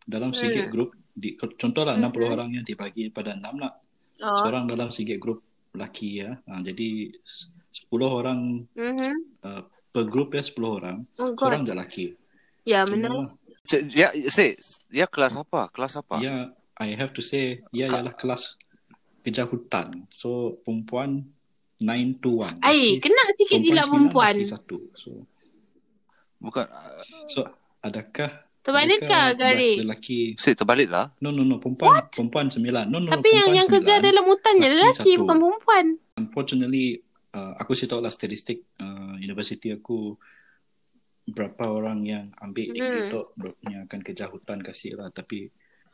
dalam 0.04 0.36
sikit 0.36 0.68
Hmm. 0.68 0.72
grup 0.72 0.90
di, 1.16 1.32
contohlah 1.36 1.96
60 1.96 2.28
Mhm. 2.28 2.34
orang 2.34 2.48
yang 2.60 2.64
dibagi 2.64 3.08
pada 3.08 3.32
6 3.32 3.56
nak. 3.56 3.80
Oh. 4.20 4.36
Seorang 4.36 4.68
dalam 4.68 4.92
sikit 4.92 5.16
grup 5.16 5.40
lelaki 5.74 6.22
ya. 6.22 6.38
Uh, 6.46 6.60
jadi 6.62 6.88
s- 7.20 7.50
10 7.90 8.06
orang 8.06 8.62
Mhm. 8.72 9.12
uh, 9.42 9.62
per 9.90 10.04
grup 10.06 10.32
ya 10.32 10.42
10 10.42 10.70
orang. 10.72 11.02
Oh 11.18 11.34
Seorang 11.34 11.62
god. 11.62 11.66
je 11.66 11.72
lelaki. 11.74 12.06
Ya 12.64 12.86
benar. 12.86 13.34
Dia, 13.64 14.08
say, 14.28 14.54
dia 14.86 15.04
kelas 15.04 15.34
apa? 15.34 15.66
Kelas 15.68 15.96
apa? 15.96 16.20
Ya 16.20 16.52
I 16.76 16.94
have 16.94 17.10
to 17.10 17.22
say, 17.22 17.62
ya 17.70 17.86
ialah 17.86 18.12
kelas 18.12 18.58
kejar 19.20 19.46
hutan. 19.46 20.04
So, 20.10 20.60
perempuan 20.62 21.24
9 21.80 22.14
to 22.18 22.44
1. 22.44 22.60
Ai, 22.60 23.00
kena 23.00 23.24
sikit 23.32 23.58
silap 23.58 23.88
perempuan. 23.88 24.34
lelaki 24.36 24.48
satu. 24.48 24.78
So, 24.94 25.10
Bukan 26.36 26.68
so 27.26 27.48
adakah 27.80 28.43
Terbalikkah, 28.64 29.04
adakah 29.30 29.52
Garik? 29.52 29.76
Lelaki 29.78 30.18
Saya 30.34 30.54
terbalik 30.54 30.88
lah 30.88 31.12
No 31.18 31.28
no 31.28 31.42
no 31.42 31.56
perempuan 31.56 32.00
What? 32.00 32.04
perempuan 32.10 32.48
sembilan. 32.48 32.88
No 32.88 32.98
no 32.98 33.08
Tapi 33.08 33.28
yang 33.28 33.52
yang 33.52 33.68
kerja 33.68 33.94
sembilan. 33.94 34.08
dalam 34.08 34.24
hutannya 34.24 34.66
lelaki 34.66 34.80
lelaki 34.80 35.10
satu. 35.10 35.20
bukan 35.20 35.36
perempuan. 35.38 35.84
Unfortunately 36.16 36.86
uh, 37.30 37.52
aku 37.54 37.72
sih 37.72 37.84
tahu 37.84 38.00
lah 38.00 38.08
statistik 38.08 38.64
uh, 38.78 39.14
universiti 39.16 39.68
aku 39.68 40.16
berapa 41.26 41.64
orang 41.66 42.04
yang 42.04 42.24
ambil 42.38 42.64
Hmm. 42.66 42.74
degree 42.74 43.04
tu 43.06 43.20
ber- 43.34 43.58
yang 43.62 43.84
akan 43.84 44.00
kejar 44.00 44.28
hutan 44.28 44.60
kasih 44.60 44.96
lah 44.96 45.08
tapi 45.10 45.48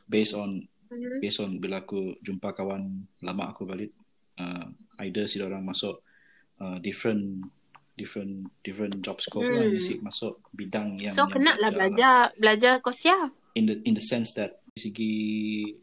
based 0.05 0.31
on 0.33 0.63
Hmm. 0.87 1.19
based 1.19 1.39
on 1.39 1.55
bila 1.55 1.79
aku 1.79 2.19
jumpa 2.19 2.51
kawan 2.51 2.83
lama 3.21 3.43
aku 3.47 3.63
balik 3.63 3.95
uh, 4.35 4.67
either 5.01 5.23
si 5.23 5.39
orang 5.39 5.59
masuk 5.61 6.03
uh, 6.57 6.75
different 6.77 7.47
different 8.01 8.33
different 8.61 8.97
job 8.99 9.21
scope 9.21 9.45
lah 9.45 9.61
Hmm. 9.61 9.77
mesti 9.77 10.01
masuk 10.01 10.41
bidang 10.51 10.97
yang 10.97 11.13
So 11.13 11.23
yang 11.23 11.31
kena 11.31 11.53
lah 11.53 11.69
lah. 11.69 11.71
belajar 11.71 12.13
belajar 12.35 12.73
kosia. 12.79 13.29
in 13.53 13.67
the 13.67 13.77
in 13.83 13.93
the 13.93 14.01
sense 14.01 14.33
that 14.33 14.57
segi 14.73 15.11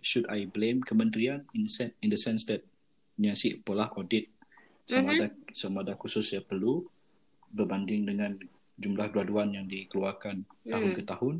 should 0.00 0.26
I 0.26 0.48
blame 0.48 0.80
kementerian 0.80 1.46
in 1.52 1.62
the 1.62 1.70
sen- 1.70 1.94
in 2.00 2.08
the 2.08 2.16
sense 2.16 2.42
that 2.44 2.64
nya 3.14 3.32
si 3.32 3.54
pola 3.56 3.86
audit 3.90 4.26
sama 4.82 5.12
Mhm. 5.12 5.16
ada 5.16 5.26
sama 5.52 5.78
ada 5.80 5.94
khusus 5.94 6.26
yang 6.28 6.42
perlu 6.42 6.88
berbanding 7.48 8.02
dengan 8.04 8.34
jumlah 8.74 9.08
graduan 9.08 9.52
yang 9.52 9.66
dikeluarkan 9.66 10.42
tahun 10.64 10.90
Hmm. 10.90 10.96
ke 10.96 11.02
tahun 11.04 11.36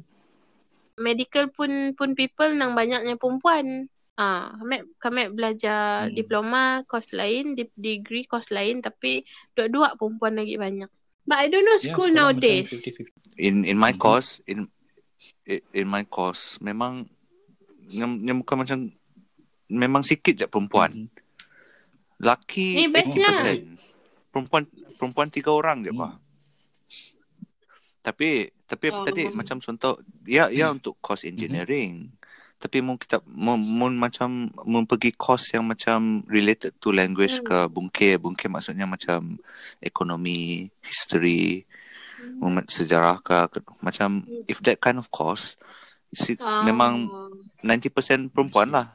Medical 0.99 1.49
pun 1.49 1.71
pun 1.95 2.13
people 2.13 2.51
nang 2.53 2.75
banyaknya 2.75 3.15
perempuan. 3.15 3.87
Ah, 4.19 4.51
kami 4.59 4.77
kami 4.99 5.23
belajar 5.31 6.11
Hmm. 6.11 6.15
diploma 6.19 6.63
kos 6.85 7.15
lain, 7.15 7.55
di, 7.55 7.71
degree 7.73 8.27
kos 8.27 8.51
lain 8.51 8.83
tapi 8.83 9.23
dua-dua 9.55 9.95
perempuan 9.95 10.35
lagi 10.35 10.59
banyak. 10.59 10.91
But 11.23 11.39
I 11.39 11.47
don't 11.47 11.63
know 11.63 11.79
Ya, 11.79 11.95
school 11.95 12.11
sekolah 12.11 12.35
nowadays. 12.35 12.67
macam 12.67 12.83
50-50. 12.83 13.15
in 13.39 13.63
in 13.63 13.79
my 13.79 13.95
Mhm. 13.95 14.01
course 14.01 14.43
in 14.45 14.67
in- 15.47 15.87
my 15.87 16.03
course 16.03 16.59
memang 16.59 17.07
yang, 17.87 18.19
yang 18.21 18.37
bukan 18.37 18.59
macam 18.59 18.79
memang 19.69 20.03
sikit 20.03 20.35
je 20.35 20.47
perempuan. 20.47 20.91
Mhm. 20.91 21.07
Laki 22.19 22.69
Eh, 22.77 22.91
best 22.91 23.15
80%. 23.15 23.79
Perempuan 24.29 24.67
perempuan 24.99 25.31
tiga 25.31 25.55
orang 25.55 25.87
je 25.87 25.95
Hmm. 25.95 26.03
bah. 26.03 26.19
Tapi 28.01 28.51
tapi 28.65 28.85
apa 28.91 29.01
Oh. 29.01 29.07
tadi 29.07 29.31
macam 29.31 29.59
contoh 29.59 29.95
ya 30.25 30.51
ya 30.51 30.69
untuk 30.69 30.99
course 30.99 31.23
engineering. 31.23 32.11
Tapi 32.59 32.83
mun 32.83 32.99
kita 32.99 33.23
mun, 33.25 33.95
macam 33.95 34.51
mun 34.67 34.83
pergi 34.83 35.15
course 35.15 35.55
yang 35.55 35.63
macam 35.63 36.27
related 36.27 36.75
to 36.83 36.91
language 36.91 37.39
Hmm. 37.39 37.47
ke 37.47 37.59
bungkir 37.71 38.19
bungkir 38.19 38.51
maksudnya 38.51 38.83
macam 38.83 39.39
ekonomi, 39.79 40.67
history, 40.83 41.63
mun 42.43 42.59
sejarah 42.67 43.23
ke, 43.23 43.63
macam 43.79 44.27
if 44.51 44.59
that 44.67 44.83
kind 44.83 44.99
of 44.99 45.07
course 45.15 45.55
si, 46.11 46.35
Ah. 46.43 46.67
memang 46.67 47.07
90% 47.63 48.35
perempuan 48.35 48.75
lah. 48.75 48.91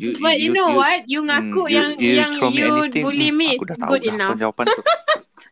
You, 0.00 0.16
But 0.16 0.40
you, 0.40 0.56
know 0.56 0.80
what? 0.80 1.04
You 1.04 1.20
ngaku 1.20 1.68
mm, 1.68 1.74
yang 1.76 1.90
you, 2.00 2.08
you 2.08 2.16
yang 2.24 2.32
you 2.32 3.04
bully 3.04 3.28
mm, 3.28 3.36
me 3.36 3.48
Aku 3.60 3.68
dah 3.68 3.76
is 3.76 3.80
tahu 3.84 3.90
good 3.92 4.02
dah 4.08 4.14
enough. 4.16 4.38
jawapan 4.40 4.66
tu. 4.72 4.82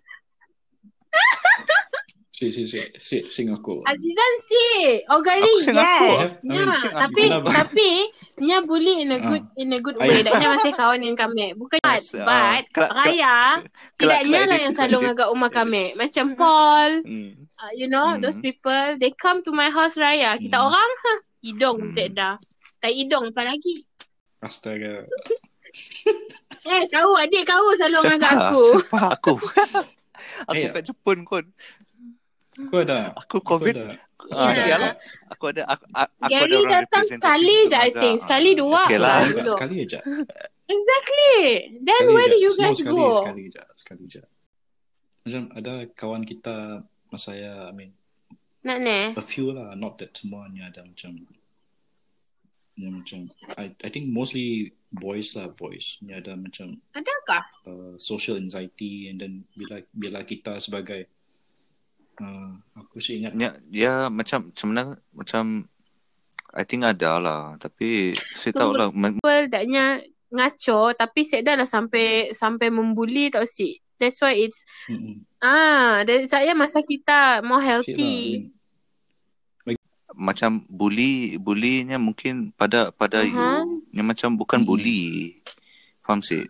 si 2.38 2.54
si 2.54 2.62
si 2.64 2.78
si 2.94 3.16
si 3.20 3.40
ngaku 3.42 3.82
Azizan 3.82 4.32
si 4.46 4.62
Oh 5.06 5.18
Gari 5.18 5.42
Aku 5.42 5.58
sing 5.58 5.74
aku. 5.74 6.06
yes 6.06 6.32
Nya 6.40 6.62
mean, 6.62 6.78
sing 6.78 6.94
Tapi. 6.94 7.24
Tapi 7.34 7.90
Nya 8.38 8.62
bully 8.62 9.02
in 9.02 9.10
a 9.10 9.18
Ah. 9.18 9.26
good 9.26 9.44
In 9.56 9.74
a 9.74 9.78
good 9.80 9.98
way 9.98 10.22
Daknya 10.22 10.54
masih 10.54 10.70
kawan 10.72 11.02
dengan 11.02 11.18
kami 11.18 11.50
Bukan 11.52 11.82
but, 11.82 11.98
Yes, 11.98 12.14
but 12.14 12.62
Kelak- 12.70 12.94
Raya 12.94 13.38
Tidaknya 13.98 14.40
lah 14.44 14.58
yang 14.60 14.72
selalu 14.72 14.98
ngagak 15.04 15.28
rumah 15.28 15.50
kami 15.50 15.84
Macam 15.96 16.26
Paul 16.34 17.02
Hmm. 17.02 17.30
uh, 17.58 17.72
You 17.74 17.86
know 17.86 18.06
Hmm. 18.08 18.22
Those 18.22 18.38
people 18.38 18.86
They 18.96 19.10
come 19.12 19.42
to 19.42 19.50
my 19.50 19.66
house 19.68 19.98
Raya 19.98 20.38
Kita 20.38 20.54
Hmm. 20.54 20.66
orang 20.70 20.90
ha, 20.96 21.14
Hidung 21.42 21.78
Hmm. 21.80 21.92
cik 21.92 22.14
dah 22.14 22.38
Tak 22.78 22.92
hidung 22.92 23.34
apa 23.34 23.42
lagi 23.44 23.82
astaga 24.38 25.02
Eh 26.70 26.82
tahu 26.86 27.10
adik 27.16 27.42
kau 27.44 27.74
selalu 27.74 28.14
ngagak 28.14 28.30
aku 28.46 28.62
Siapa 28.78 29.00
aku? 29.10 29.34
aku 30.48 30.64
kat 30.70 30.82
Jepun 30.84 31.18
kot. 31.22 31.46
Aku 32.58 32.74
ada 32.82 32.98
Aku 33.16 33.36
aku 33.38 33.48
COVID. 33.48 33.74
ada 33.74 33.94
Ah, 34.28 34.50
Ya. 34.50 34.64
iyalah. 34.66 34.92
Aku 35.30 35.44
ada 35.48 35.62
aku, 35.64 35.84
aku 35.94 36.10
ada 36.18 36.26
Gary 36.28 36.58
orang 36.58 36.70
datang 36.84 37.04
sekali 37.06 37.56
je 37.64 37.78
I 37.78 37.90
think 37.92 38.16
Sekali 38.18 38.50
dua 38.52 38.82
Okay 38.84 38.98
lah. 38.98 39.22
Sekali, 39.22 39.32
dulu. 39.38 39.52
sekali 39.54 39.74
aja 39.80 40.00
Exactly 40.66 41.36
Then 41.80 42.02
Sekali 42.02 42.12
where 42.12 42.28
je. 42.28 42.32
do 42.34 42.38
you 42.38 42.52
guys 42.52 42.76
sekali, 42.76 42.92
go 42.92 43.06
Sekali 43.14 43.42
je, 43.48 43.62
sekali 43.74 44.04
je. 44.06 44.22
Macam 45.22 45.42
ada 45.54 45.72
kawan 45.92 46.22
kita 46.22 46.56
masa 47.08 47.32
saya, 47.32 47.68
I 47.68 47.72
mean, 47.72 47.90
Nak 48.64 48.78
ne 48.80 48.98
a 49.14 49.22
few 49.22 49.48
lah, 49.48 49.72
not 49.72 49.96
that 49.96 50.12
semuanya 50.12 50.68
ada 50.68 50.82
macam, 50.82 51.24
yang 52.74 52.94
macam, 52.94 53.20
I 53.54 53.70
I 53.80 53.88
think 53.88 54.08
mostly 54.08 54.70
boys 54.88 55.32
lah, 55.34 55.48
boys. 55.48 55.98
Ni 56.00 56.12
ada 56.12 56.32
macam 56.32 56.76
Adakah 56.92 57.42
uh, 57.64 57.94
social 57.96 58.36
anxiety 58.36 59.08
and 59.08 59.18
then 59.18 59.32
bila 59.52 59.78
bila 59.90 60.20
kita 60.22 60.56
sebagai 60.58 61.06
uh, 62.20 62.50
aku 62.76 62.98
sih 63.02 63.22
ingat 63.22 63.32
Ya, 63.38 63.50
ya 63.70 63.94
macam 64.08 64.52
mana 64.68 64.98
macam 65.14 65.66
I 66.56 66.64
think 66.64 66.82
ada 66.84 67.20
lah 67.20 67.42
tapi 67.60 68.16
saya 68.32 68.52
tahu 68.56 68.72
lah 68.72 68.88
people 68.88 69.42
daknya 69.52 70.00
ngaco 70.32 70.92
tapi 70.96 71.24
set 71.24 71.44
dah 71.44 71.56
lah 71.56 71.68
sampai 71.68 72.32
sampai 72.36 72.68
membuli 72.68 73.32
tau 73.32 73.44
si. 73.48 73.80
That's 73.98 74.22
why 74.22 74.38
it's 74.38 74.62
mm-mm. 74.86 75.26
ah 75.42 76.06
saya 76.30 76.54
masa 76.54 76.86
kita 76.86 77.42
more 77.42 77.58
lah, 77.58 77.82
healthy. 77.82 78.46
mean, 79.66 79.78
macam 80.18 80.66
bully 80.66 81.38
bullynya 81.38 81.98
mungkin 81.98 82.50
pada 82.54 82.90
pada 82.90 83.22
Aha. 83.22 83.28
you 83.28 83.82
yang 83.94 84.06
macam 84.10 84.34
bukan 84.34 84.62
Hmm. 84.62 84.68
bully 84.68 85.38
faham 86.02 86.24
sih 86.24 86.48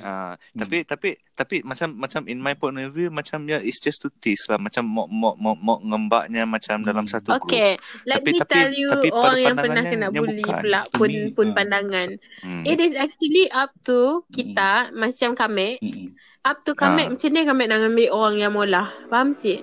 Ah, 0.00 0.40
tapi 0.56 0.88
tapi 0.88 1.20
tapi 1.36 1.60
macam 1.60 1.92
macam 1.92 2.24
in 2.24 2.40
my 2.40 2.56
point 2.56 2.80
of 2.80 2.96
view 2.96 3.12
macam 3.12 3.44
ya 3.44 3.60
it's 3.60 3.76
just 3.76 4.00
to 4.00 4.08
tease 4.24 4.48
lah 4.48 4.56
macam 4.56 4.88
mau 4.88 5.04
mau 5.04 5.36
mau, 5.36 5.52
mau 5.52 5.76
ngembaknya 5.76 6.48
macam 6.48 6.80
Hmm. 6.80 6.88
dalam 6.88 7.04
satu 7.04 7.36
group. 7.36 7.52
Okay, 7.52 7.76
let 8.08 8.24
Tapi- 8.24 8.32
me 8.32 8.40
tapi- 8.40 8.52
tell 8.56 8.72
you 8.72 8.88
tapi 8.88 9.08
orang 9.12 9.36
yang 9.36 9.52
pernah 9.52 9.84
kena 9.84 10.08
bully 10.08 10.40
bukan. 10.40 10.60
pula 10.64 10.80
pun 10.88 11.10
me, 11.12 11.28
pun 11.36 11.46
ah, 11.46 11.54
pandangan. 11.60 12.08
Hmm. 12.40 12.64
It 12.64 12.80
is 12.80 12.96
actually 12.96 13.52
up 13.52 13.68
to 13.84 14.24
kita 14.32 14.96
macam 14.96 15.36
kami, 15.36 15.76
mm-mm. 15.76 16.16
up 16.40 16.64
to 16.64 16.72
kami 16.72 17.02
Ah. 17.04 17.08
macam 17.12 17.28
ni 17.28 17.40
kami 17.44 17.62
nak 17.68 17.84
ambil 17.84 18.08
orang 18.16 18.36
yang 18.40 18.52
molah. 18.56 18.88
Faham 19.12 19.36
sih? 19.36 19.60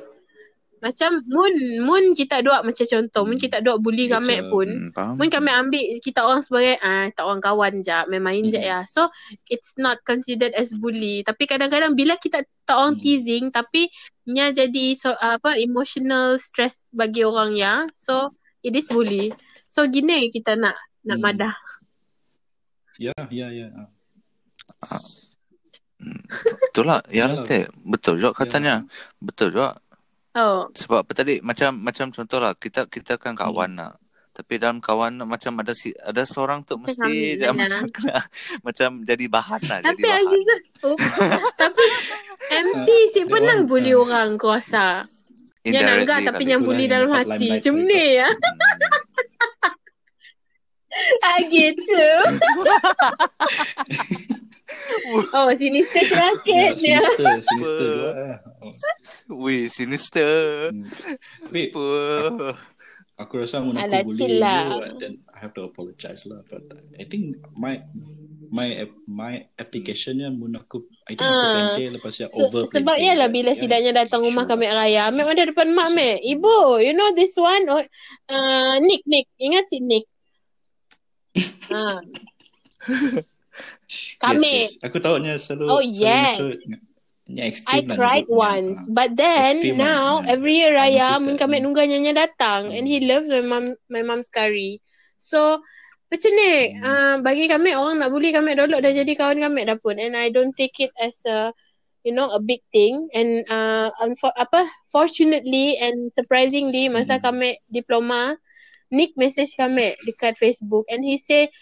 Macam 0.80 1.12
mun 1.28 1.52
mun 1.84 2.04
kita 2.16 2.40
dua 2.40 2.64
macam 2.64 2.88
contoh, 2.88 3.28
mun 3.28 3.36
kita 3.36 3.60
dua 3.60 3.76
bully 3.76 4.08
kami 4.08 4.48
pun 4.48 4.68
Hmm, 4.68 4.92
faham? 4.96 5.14
Mungkin 5.20 5.34
kami 5.36 5.50
ambil 5.52 5.84
kita 6.00 6.24
orang 6.24 6.40
sebagai 6.40 6.80
ah 6.80 7.12
tak 7.12 7.28
orang 7.28 7.44
kawan 7.44 7.84
je, 7.84 8.00
main 8.08 8.24
main 8.24 8.48
je 8.48 8.56
Mm. 8.56 8.64
ya. 8.64 8.80
So 8.88 9.12
it's 9.46 9.76
not 9.76 10.00
considered 10.04 10.56
as 10.56 10.72
bully. 10.72 11.20
Tapi 11.22 11.44
kadang-kadang 11.46 12.00
bila 12.00 12.16
kita 12.16 12.42
tak 12.64 12.76
orang 12.76 12.96
Mm. 12.96 13.04
teasing 13.04 13.46
tapi 13.52 13.92
nya 14.24 14.50
jadi 14.50 14.96
so, 14.96 15.12
apa 15.14 15.60
emotional 15.60 16.40
stress 16.40 16.88
bagi 16.90 17.28
orang 17.28 17.60
ya. 17.60 17.84
So 17.92 18.32
it 18.64 18.72
is 18.72 18.88
bully. 18.88 19.36
So 19.68 19.84
gini 19.84 20.32
kita 20.32 20.56
nak 20.56 20.80
nak 21.04 21.20
Mm. 21.20 21.24
madah. 21.28 21.56
Ya, 22.96 23.16
ya, 23.28 23.48
ya. 23.52 23.68
ah. 24.84 25.04
Itulah 26.72 27.04
ya 27.12 27.28
Yalah. 27.28 27.44
lah 27.44 27.68
betul 27.84 28.16
juga 28.24 28.32
katanya. 28.32 28.88
Betul 29.20 29.52
juga 29.52 29.76
Oh. 30.38 30.70
sebab 30.78 31.02
apa 31.02 31.12
tadi 31.18 31.42
macam 31.42 31.74
macam 31.74 32.14
contohlah 32.14 32.54
kita 32.54 32.86
kita 32.86 33.18
kan 33.18 33.34
Hmm. 33.34 33.42
kawan 33.50 33.72
nak 33.74 33.94
tapi 34.30 34.56
dalam 34.56 34.80
kawan 34.80 35.20
macam 35.28 35.52
ada 35.60 35.76
si 35.76 35.92
ada 36.00 36.24
seorang 36.24 36.64
tu 36.64 36.80
mesti 36.80 36.96
Kami 36.96 37.36
je 37.36 37.44
lah. 37.44 37.52
macam 37.52 37.84
kena 37.98 38.20
macam 38.64 38.90
jadi 39.04 39.26
bahan 39.28 39.62
lah 39.68 39.78
Tapi 39.84 40.00
jadi 40.00 40.06
bahan. 40.06 40.24
Aziza 40.24 40.56
oh, 40.88 40.96
tapi 41.60 41.84
MT 42.48 42.90
si 43.14 43.22
pernah 43.28 43.60
one, 43.60 43.68
bully 43.68 43.92
uh, 43.92 44.06
orang 44.08 44.40
aku 44.40 44.48
rasa. 44.48 45.04
Dia 45.60 45.76
Indirectly 45.76 45.92
nanggap 45.92 46.20
tapi 46.24 46.44
yang 46.48 46.62
bully 46.64 46.86
dalam 46.88 47.12
hati. 47.12 47.48
Macam 47.52 47.76
ni 47.84 48.06
ya. 48.16 48.30
Ah 51.20 51.40
gitu. 51.48 52.02
oh 55.36 55.50
sinister 55.54 56.04
Ya, 56.04 56.14
sakit 56.14 56.72
dia. 56.78 57.00
sinister. 57.42 57.94
Oh. 58.62 58.72
Wih, 59.42 59.66
sinister. 59.68 60.70
Hmm. 60.70 60.86
Apa? 61.50 62.50
aku 63.20 63.34
rasa 63.36 63.60
aku 63.60 63.76
bully 64.08 64.16
chill 64.16 64.40
lah. 64.40 64.80
you, 64.80 64.96
then 64.96 65.14
I 65.28 65.44
have 65.44 65.52
to 65.54 65.68
apologize 65.68 66.24
lah. 66.24 66.40
But 66.46 66.64
I 66.96 67.04
think 67.04 67.36
my 67.52 67.84
my 68.48 68.68
my 69.06 69.44
applicationnya 69.54 70.32
mun 70.32 70.56
aku 70.56 70.88
I 71.04 71.14
think 71.14 71.28
aku 71.28 71.36
Ah. 71.36 71.52
planting 71.52 72.00
lepas 72.00 72.14
ya 72.16 72.28
Se- 72.28 72.34
over 72.34 72.64
sebab 72.72 72.80
planting. 72.96 73.04
ialah 73.06 73.28
bila 73.28 73.52
Yeah, 73.52 73.60
sidaknya 73.60 73.92
datang 73.98 74.24
rumah 74.24 74.48
sure. 74.48 74.56
kami 74.56 74.66
raya, 74.68 75.12
Mek 75.12 75.28
ada 75.28 75.44
depan 75.46 75.68
mak 75.70 75.92
Mek. 75.92 76.24
Ibu, 76.24 76.80
you 76.80 76.94
know 76.94 77.12
this 77.12 77.36
one? 77.36 77.68
Oh, 77.68 77.84
uh, 78.30 78.76
Nick, 78.80 79.04
Nick. 79.04 79.28
Ingat 79.36 79.68
si 79.68 79.84
Nick? 79.84 80.08
Ha. 81.70 82.00
Kami, 84.20 84.68
Yes, 84.68 84.78
yes. 84.78 84.84
Aku 84.86 84.98
tahu 85.02 85.18
ni 85.20 85.34
selalu 85.36 85.66
Oh, 85.66 85.82
selalu 85.82 85.96
yes. 85.98 86.36
Ni 87.30 87.46
I 87.46 87.54
lah 87.86 87.94
cried 87.94 88.26
nyebutnya. 88.26 88.42
once. 88.42 88.80
Ah. 88.82 88.90
But 88.90 89.10
then 89.14 89.54
Extreme 89.54 89.78
now 89.78 90.18
lah. 90.18 90.26
Hmm. 90.26 90.34
every 90.34 90.54
year 90.58 90.74
raya 90.74 91.14
noticed 91.14 91.22
mun 91.22 91.34
that. 91.38 91.42
kami 91.46 91.56
Hmm. 91.58 91.64
nunggu 91.70 91.82
nyanyi 91.86 92.12
datang 92.18 92.74
and 92.74 92.90
he 92.90 92.98
loves 93.06 93.30
my 93.30 93.46
mom 93.46 93.66
my 93.86 94.02
mom's 94.02 94.34
curry. 94.34 94.82
So 95.22 95.62
macam 96.10 96.32
ni 96.34 96.74
Hmm. 96.74 96.82
uh, 96.82 97.16
bagi 97.22 97.46
kami 97.46 97.78
orang 97.78 98.02
nak 98.02 98.10
bully 98.10 98.34
kami 98.34 98.58
dulu 98.58 98.82
dah 98.82 98.90
jadi 98.90 99.14
kawan 99.14 99.46
kami 99.46 99.62
dah 99.70 99.78
pun 99.78 100.02
and 100.02 100.18
I 100.18 100.34
don't 100.34 100.58
take 100.58 100.82
it 100.82 100.90
as 100.98 101.22
a 101.30 101.54
you 102.02 102.10
know 102.10 102.34
a 102.34 102.42
big 102.42 102.66
thing 102.74 103.14
and 103.14 103.46
uh, 103.46 103.94
unfor- 104.02 104.34
apa 104.34 104.66
fortunately 104.90 105.78
and 105.78 106.10
surprisingly 106.10 106.90
masa 106.90 107.22
Hmm. 107.22 107.30
kami 107.30 107.50
diploma 107.70 108.42
Nick 108.90 109.14
message 109.14 109.54
kami 109.54 109.94
dekat 110.02 110.34
Facebook 110.42 110.90
and 110.90 111.06
he 111.06 111.22
say 111.22 111.54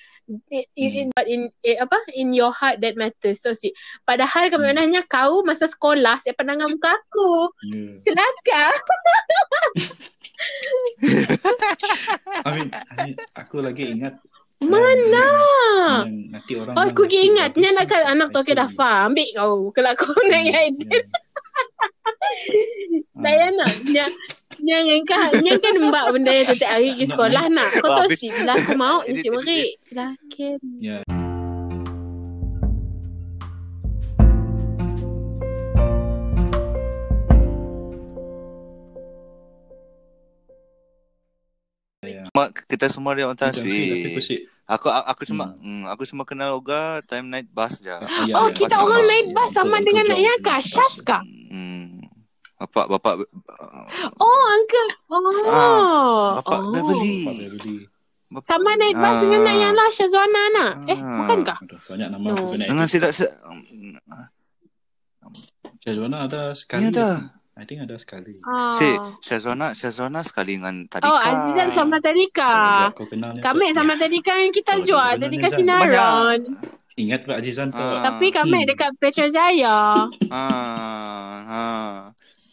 i- 0.51 0.67
i- 0.75 1.07
Hmm. 1.07 1.11
but 1.11 1.25
in 1.25 1.41
eh, 1.63 1.75
apa 1.75 1.95
in 2.11 2.35
your 2.35 2.51
heart 2.51 2.79
that 2.79 2.95
matters 2.95 3.39
so 3.39 3.51
sweet. 3.51 3.71
Padahal 4.03 4.51
Hmm. 4.51 4.75
nanya 4.75 5.01
kau 5.03 5.39
masa 5.41 5.65
sekolah 5.65 6.19
siapa 6.19 6.43
pandang 6.43 6.67
muka 6.67 6.91
aku. 6.91 7.51
Yeah. 7.65 7.95
Celaka. 8.05 8.63
I 12.45 12.49
mean, 12.53 12.69
I 12.71 12.95
mean, 13.03 13.15
aku 13.33 13.63
lagi 13.63 13.95
ingat 13.95 14.19
Mana? 14.57 15.27
yang 16.01 16.33
nanti 16.33 16.57
orang 16.57 16.73
Oh, 16.73 16.83
aku 16.83 17.05
nanti 17.05 17.17
ingat 17.29 17.51
nya 17.55 17.69
nak 17.73 17.93
anak 17.93 18.33
tu 18.33 18.41
ke 18.41 18.53
dah 18.53 18.69
faham. 18.73 19.13
Ambil 19.13 19.29
kau. 19.37 19.69
Kau 19.71 19.81
nak 19.85 19.97
Hmm, 20.01 20.33
ingat. 20.33 20.73
yeah. 20.81 21.05
Dayana, 23.17 23.65
nya 23.89 24.05
nya 24.59 24.77
yang 24.79 25.03
kan 25.03 25.29
nya 25.41 25.53
kan 25.57 25.73
mbak 25.79 26.05
benda 26.11 26.31
yang 26.31 26.47
setiap 26.47 26.71
hari 26.71 26.87
pergi 26.93 27.05
sekolah 27.07 27.43
nak. 27.47 27.67
Kau 27.75 27.89
tahu 27.93 28.09
si 28.13 28.27
bila 28.29 28.53
aku 28.55 28.71
mau 28.73 28.97
Edit, 29.01 29.09
ni 29.09 29.17
cik 29.17 29.27
edit, 29.27 29.37
merik. 29.37 29.69
Silakan. 29.81 30.59
Ya. 30.79 30.97
Mak, 42.31 42.69
kita 42.69 42.87
semua 42.87 43.17
dia 43.17 43.25
orang 43.25 43.35
tasbih. 43.35 44.15
aku. 44.69 44.87
Aku 44.87 45.21
cuma 45.25 45.57
Hmm. 45.57 45.83
hmm, 45.83 45.91
aku 45.91 46.03
cuma 46.05 46.23
kenal 46.23 46.55
Oga 46.55 47.01
time 47.03 47.27
night 47.27 47.49
bus 47.49 47.81
je. 47.81 47.89
Ya, 47.89 48.33
Oh, 48.37 48.47
ya, 48.47 48.53
kita 48.53 48.77
bas- 48.77 48.85
orang 48.85 49.03
naik 49.03 49.27
bas 49.33 49.49
ya, 49.49 49.55
sama 49.57 49.77
dengan. 49.81 50.05
Syaf 50.61 50.93
kah? 51.03 51.23
Hmm. 51.49 51.96
Bapak 52.57 52.85
bapak 52.89 53.13
Oh, 54.17 54.41
uncle. 54.49 54.89
Oh. 55.07 55.21
Ah, 55.45 56.41
bapak 56.41 56.59
oh. 56.59 56.71
Beverly. 56.73 57.17
Pak 57.21 57.35
Beverly. 57.37 57.77
Bapak, 58.27 58.47
Sama 58.49 58.75
naik 58.75 58.95
bas 58.97 59.13
dengan 59.23 59.39
nak 59.39 59.55
yang 59.55 59.71
lah 59.71 59.87
Syazwana 59.87 60.41
nak. 60.51 60.73
Eh, 60.85 60.99
Ah. 60.99 61.15
bukankah? 61.23 61.57
Aduh, 61.63 61.79
banyak 61.85 62.07
nama 62.09 62.25
No. 62.25 62.33
aku 62.35 62.45
kena 62.51 62.65
dengan 62.67 62.83
sidak 62.85 63.11
se 63.11 63.25
Syazwana 65.79 66.17
ada 66.25 66.51
sekali. 66.51 66.81
Ni 66.83 66.91
ada. 66.91 67.31
I 67.57 67.63
think 67.63 67.81
ada 67.81 67.95
sekali. 67.95 68.37
Ah. 68.43 68.69
Si 68.71 68.85
Syazwana 69.21 69.71
Syazwana 69.71 70.21
sekali 70.21 70.57
dengan 70.57 70.85
Tadika. 70.85 71.07
Oh, 71.07 71.17
Azizan 71.17 71.69
sama 71.71 71.97
Tadika. 71.97 72.53
Kami 73.39 73.65
sama 73.71 73.93
Tadika 73.95 74.33
yang 74.35 74.51
kita 74.51 74.73
Oh, 74.75 74.83
jual. 74.83 75.13
Tadika. 75.15 75.47
Sinaron. 75.49 76.39
Ingat 76.97 77.23
tak 77.23 77.37
Azizan 77.39 77.69
tu? 77.69 77.77
Ah. 77.77 78.01
Tapi 78.03 78.29
kami 78.29 78.61
Hmm. 78.61 78.67
dekat 78.67 78.91
Petra 78.97 79.25
Jaya. 79.27 80.09
Ah, 80.27 81.37
ah. 81.47 81.93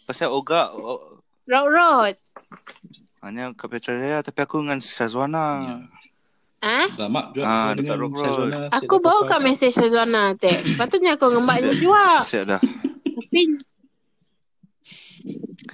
Pasal 0.05 0.29
Oga 0.31 0.69
o, 0.71 1.21
Road 1.45 1.69
Road. 1.69 2.14
hanya 3.21 3.53
kat 3.53 3.69
Petrolaya 3.71 4.21
tapi 4.21 4.38
aku 4.38 4.61
dengan 4.61 4.79
Syazwana. 4.79 5.47
Ya. 5.59 5.77
Eh? 6.62 6.87
Lama 6.97 7.29
juga 7.31 7.45
Ah, 7.45 7.73
dekat 7.73 7.77
dengan 7.79 7.97
Rock 7.99 8.12
Road. 8.14 8.25
Syazwana. 8.27 8.59
Aku 8.71 8.95
bawa 8.99 9.21
kat 9.23 9.40
mesej 9.40 9.71
Syazwana 9.71 10.23
teh. 10.35 10.57
Patutnya 10.75 11.14
aku 11.14 11.29
ngembaknya 11.31 11.73
juga. 11.73 12.05
Siap 12.23 12.45
dah. 12.47 12.61
Tapi 12.61 13.40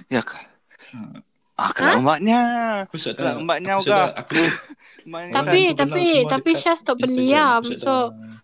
Ya 0.07 0.21
kah? 0.21 0.43
Ah. 0.91 1.19
Ah, 1.57 1.69
kelak 1.69 1.99
mbaknya. 1.99 2.39
Aku 2.83 2.95
sudah 2.97 3.13
Kelak 3.13 3.35
mbaknya 3.39 3.71
aku 3.77 3.83
sudah- 3.85 4.09
Oga. 4.09 4.17
aku 4.17 4.35
Mbaknya. 5.01 5.33
Tapi 5.33 5.59
tapi 5.73 6.03
tapi 6.25 6.51
tak 6.53 6.67
Instagram. 6.71 6.97
pendiam. 6.97 7.61
So 7.75 7.93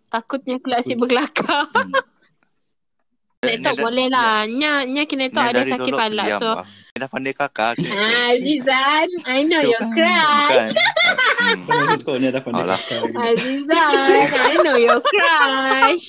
takutnya 0.08 0.56
kelak 0.58 0.82
si 0.82 0.94
bergelakar. 0.94 1.68
Hmm. 1.70 1.96
Tak 3.58 3.74
dah- 3.74 3.80
boleh 3.80 4.08
lah. 4.08 4.34
Nya 4.46 4.72
nya 4.84 5.04
kena 5.04 5.26
Ni 5.26 5.34
tak 5.34 5.46
ada 5.50 5.62
sakit 5.64 5.94
pala. 5.94 6.24
pendiam, 6.24 6.40
So. 6.40 6.52
Ni 6.66 6.98
dah 6.98 7.08
pandai 7.08 7.34
kakak. 7.34 7.74
Ah, 7.86 8.32
Azizan, 8.32 9.08
I 9.24 9.40
know 9.44 9.58
So- 9.58 9.70
you're 9.70 9.88
crush. 9.92 10.72
Bukan. 11.58 11.98
Kau 12.02 12.16
ni 12.16 12.26
ada 12.26 12.40
pandai 12.40 12.66
kakak. 12.66 13.00
Azizan, 13.14 13.92
I 14.34 14.56
know 14.60 14.76
you're 14.76 15.00
crush. 15.00 16.06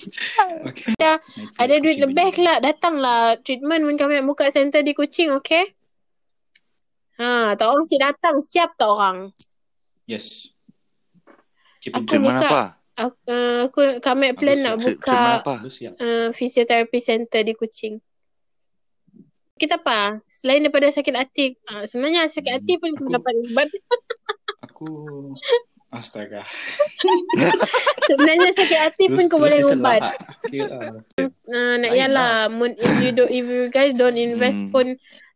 Okay. 0.65 0.93
Ada 0.97 1.21
Nanti 1.21 1.61
ada 1.61 1.75
duit 1.77 1.85
kucing 1.93 2.03
lebih 2.05 2.17
bini. 2.25 2.35
kelak 2.35 2.59
datanglah 2.61 3.21
treatment 3.39 3.83
pun 3.83 3.97
kami 3.97 4.23
buka 4.23 4.49
center 4.49 4.81
di 4.81 4.93
Kuching, 4.93 5.31
okay? 5.31 5.77
Ha, 7.17 7.53
tak 7.53 7.67
orang 7.67 7.85
si 7.85 7.97
datang, 7.97 8.39
siap 8.39 8.73
tak 8.75 8.87
orang? 8.87 9.35
Yes. 10.05 10.55
Aku 11.85 12.01
touch. 12.01 12.09
Treatment 12.09 12.25
buka- 12.33 12.49
apa? 12.49 12.63
Aku, 12.99 13.15
uh, 13.31 13.71
aku 13.71 13.79
kami 14.03 14.35
plan 14.35 14.59
Bagus, 14.59 14.67
nak 14.67 14.75
siap. 14.75 14.83
Buka 14.99 15.21
uh, 16.03 16.29
physiotherapy 16.35 16.99
center 16.99 17.47
di 17.47 17.55
Kuching. 17.55 18.03
Kita 19.55 19.79
apa? 19.79 20.19
Selain 20.27 20.59
daripada 20.59 20.91
sakit 20.91 21.15
hati, 21.15 21.55
uh, 21.67 21.87
sebenarnya 21.87 22.27
sakit 22.27 22.47
Hmm, 22.49 22.59
hati 22.59 22.73
pun 22.75 22.91
aku- 22.95 23.11
dapat 23.11 23.35
ubat. 23.47 23.69
Aku 24.67 24.87
Astaga. 25.89 26.43
sebenarnya 28.05 28.51
sakit 28.53 28.79
hati 28.79 29.05
pun 29.09 29.25
kau 29.27 29.41
boleh 29.41 29.63
ubat. 29.65 30.03
Okay 30.45 30.63
lah. 30.63 31.01
Uh, 31.49 31.75
nak 31.79 31.93
yalah, 31.95 32.51
mun, 32.51 32.75
if 32.75 32.95
you 33.01 33.11
do, 33.11 33.25
if 33.25 33.45
you 33.45 33.71
guys 33.71 33.95
don't 33.95 34.19
invest 34.19 34.59
Hmm. 34.59 34.71
pun 34.71 34.87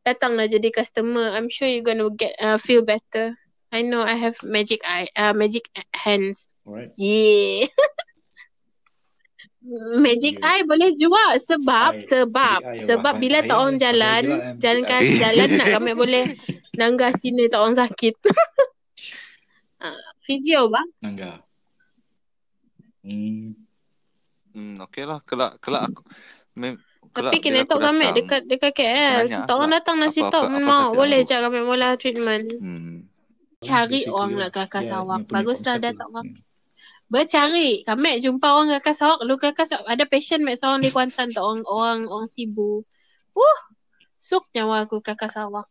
datanglah 0.02 0.46
jadi 0.46 0.68
customer. 0.68 1.32
I'm 1.32 1.46
sure 1.46 1.66
you're 1.66 1.86
gonna 1.86 2.10
get 2.12 2.34
uh, 2.36 2.58
feel 2.58 2.82
better. 2.82 3.38
I 3.72 3.80
know 3.80 4.04
I 4.04 4.14
have 4.14 4.36
magic 4.44 4.84
eye, 4.84 5.08
uh, 5.16 5.32
magic 5.32 5.72
hands. 5.96 6.52
Alright. 6.68 6.92
Yeah. 6.96 7.72
Magic 10.02 10.42
Yeah. 10.42 10.58
eye 10.58 10.62
boleh 10.66 10.90
juga 10.98 11.38
sebab 11.38 11.94
Eye. 11.94 12.06
sebab 12.10 12.58
eye, 12.66 12.82
sebab 12.82 13.14
bila 13.22 13.46
tak 13.46 13.56
orang 13.62 13.78
jalan 13.78 14.22
eh, 14.26 14.40
jalan 14.58 14.82
eye. 14.90 15.22
jalan 15.22 15.48
nak 15.54 15.68
kami 15.78 15.94
boleh 15.94 16.34
nangga 16.74 17.14
sini 17.14 17.46
tak 17.46 17.62
orang 17.62 17.78
sakit. 17.78 18.14
Ah, 19.82 19.98
Fizio 20.22 20.70
bang. 20.70 20.88
Nangga. 21.02 21.42
Hmm. 23.02 23.50
Hmm, 24.54 24.78
okey 24.86 25.02
lah. 25.02 25.18
Kelak, 25.26 25.58
kelak 25.58 25.90
aku. 25.90 26.06
Mem, 26.54 26.78
kelak 27.10 27.34
Tapi 27.34 27.42
kena 27.42 27.66
tok 27.66 27.82
kami 27.82 28.14
dekat 28.14 28.46
dekat 28.46 28.70
KL. 28.78 29.26
Tak 29.26 29.50
orang 29.50 29.74
lah. 29.74 29.82
datang 29.82 29.98
nasi 29.98 30.22
tok 30.22 30.54
mau 30.54 30.94
boleh 30.94 31.26
je 31.26 31.34
kami 31.34 31.66
mula 31.66 31.98
treatment. 31.98 32.46
Hmm. 32.62 33.10
Cari 33.62 34.02
Basically, 34.02 34.10
orang 34.10 34.30
nak 34.34 34.50
ya, 34.50 34.54
kelakar 34.54 34.82
dia 34.82 34.98
punya 34.98 35.24
Baguslah 35.30 35.74
konsep 35.78 35.82
dah 35.86 35.92
tak 35.94 36.08
orang. 36.10 36.28
Hmm. 36.28 36.40
Bercari. 37.12 37.70
Kami 37.86 38.10
jumpa 38.24 38.46
orang 38.50 38.68
kelakar 38.74 38.94
sawak. 38.98 39.20
Lu 39.22 39.34
kelakar 39.38 39.66
sawak. 39.68 39.86
Ada 39.86 40.04
passion 40.10 40.40
mek 40.42 40.58
seorang 40.58 40.80
di 40.82 40.90
Kuantan 40.90 41.28
tak 41.30 41.44
orang 41.44 41.62
orang 41.68 42.00
orang 42.10 42.28
sibu. 42.28 42.82
Uh. 43.36 43.58
Suk 44.18 44.46
nyawa 44.54 44.86
aku 44.86 45.02
kelakar 45.02 45.30
sawak. 45.30 45.66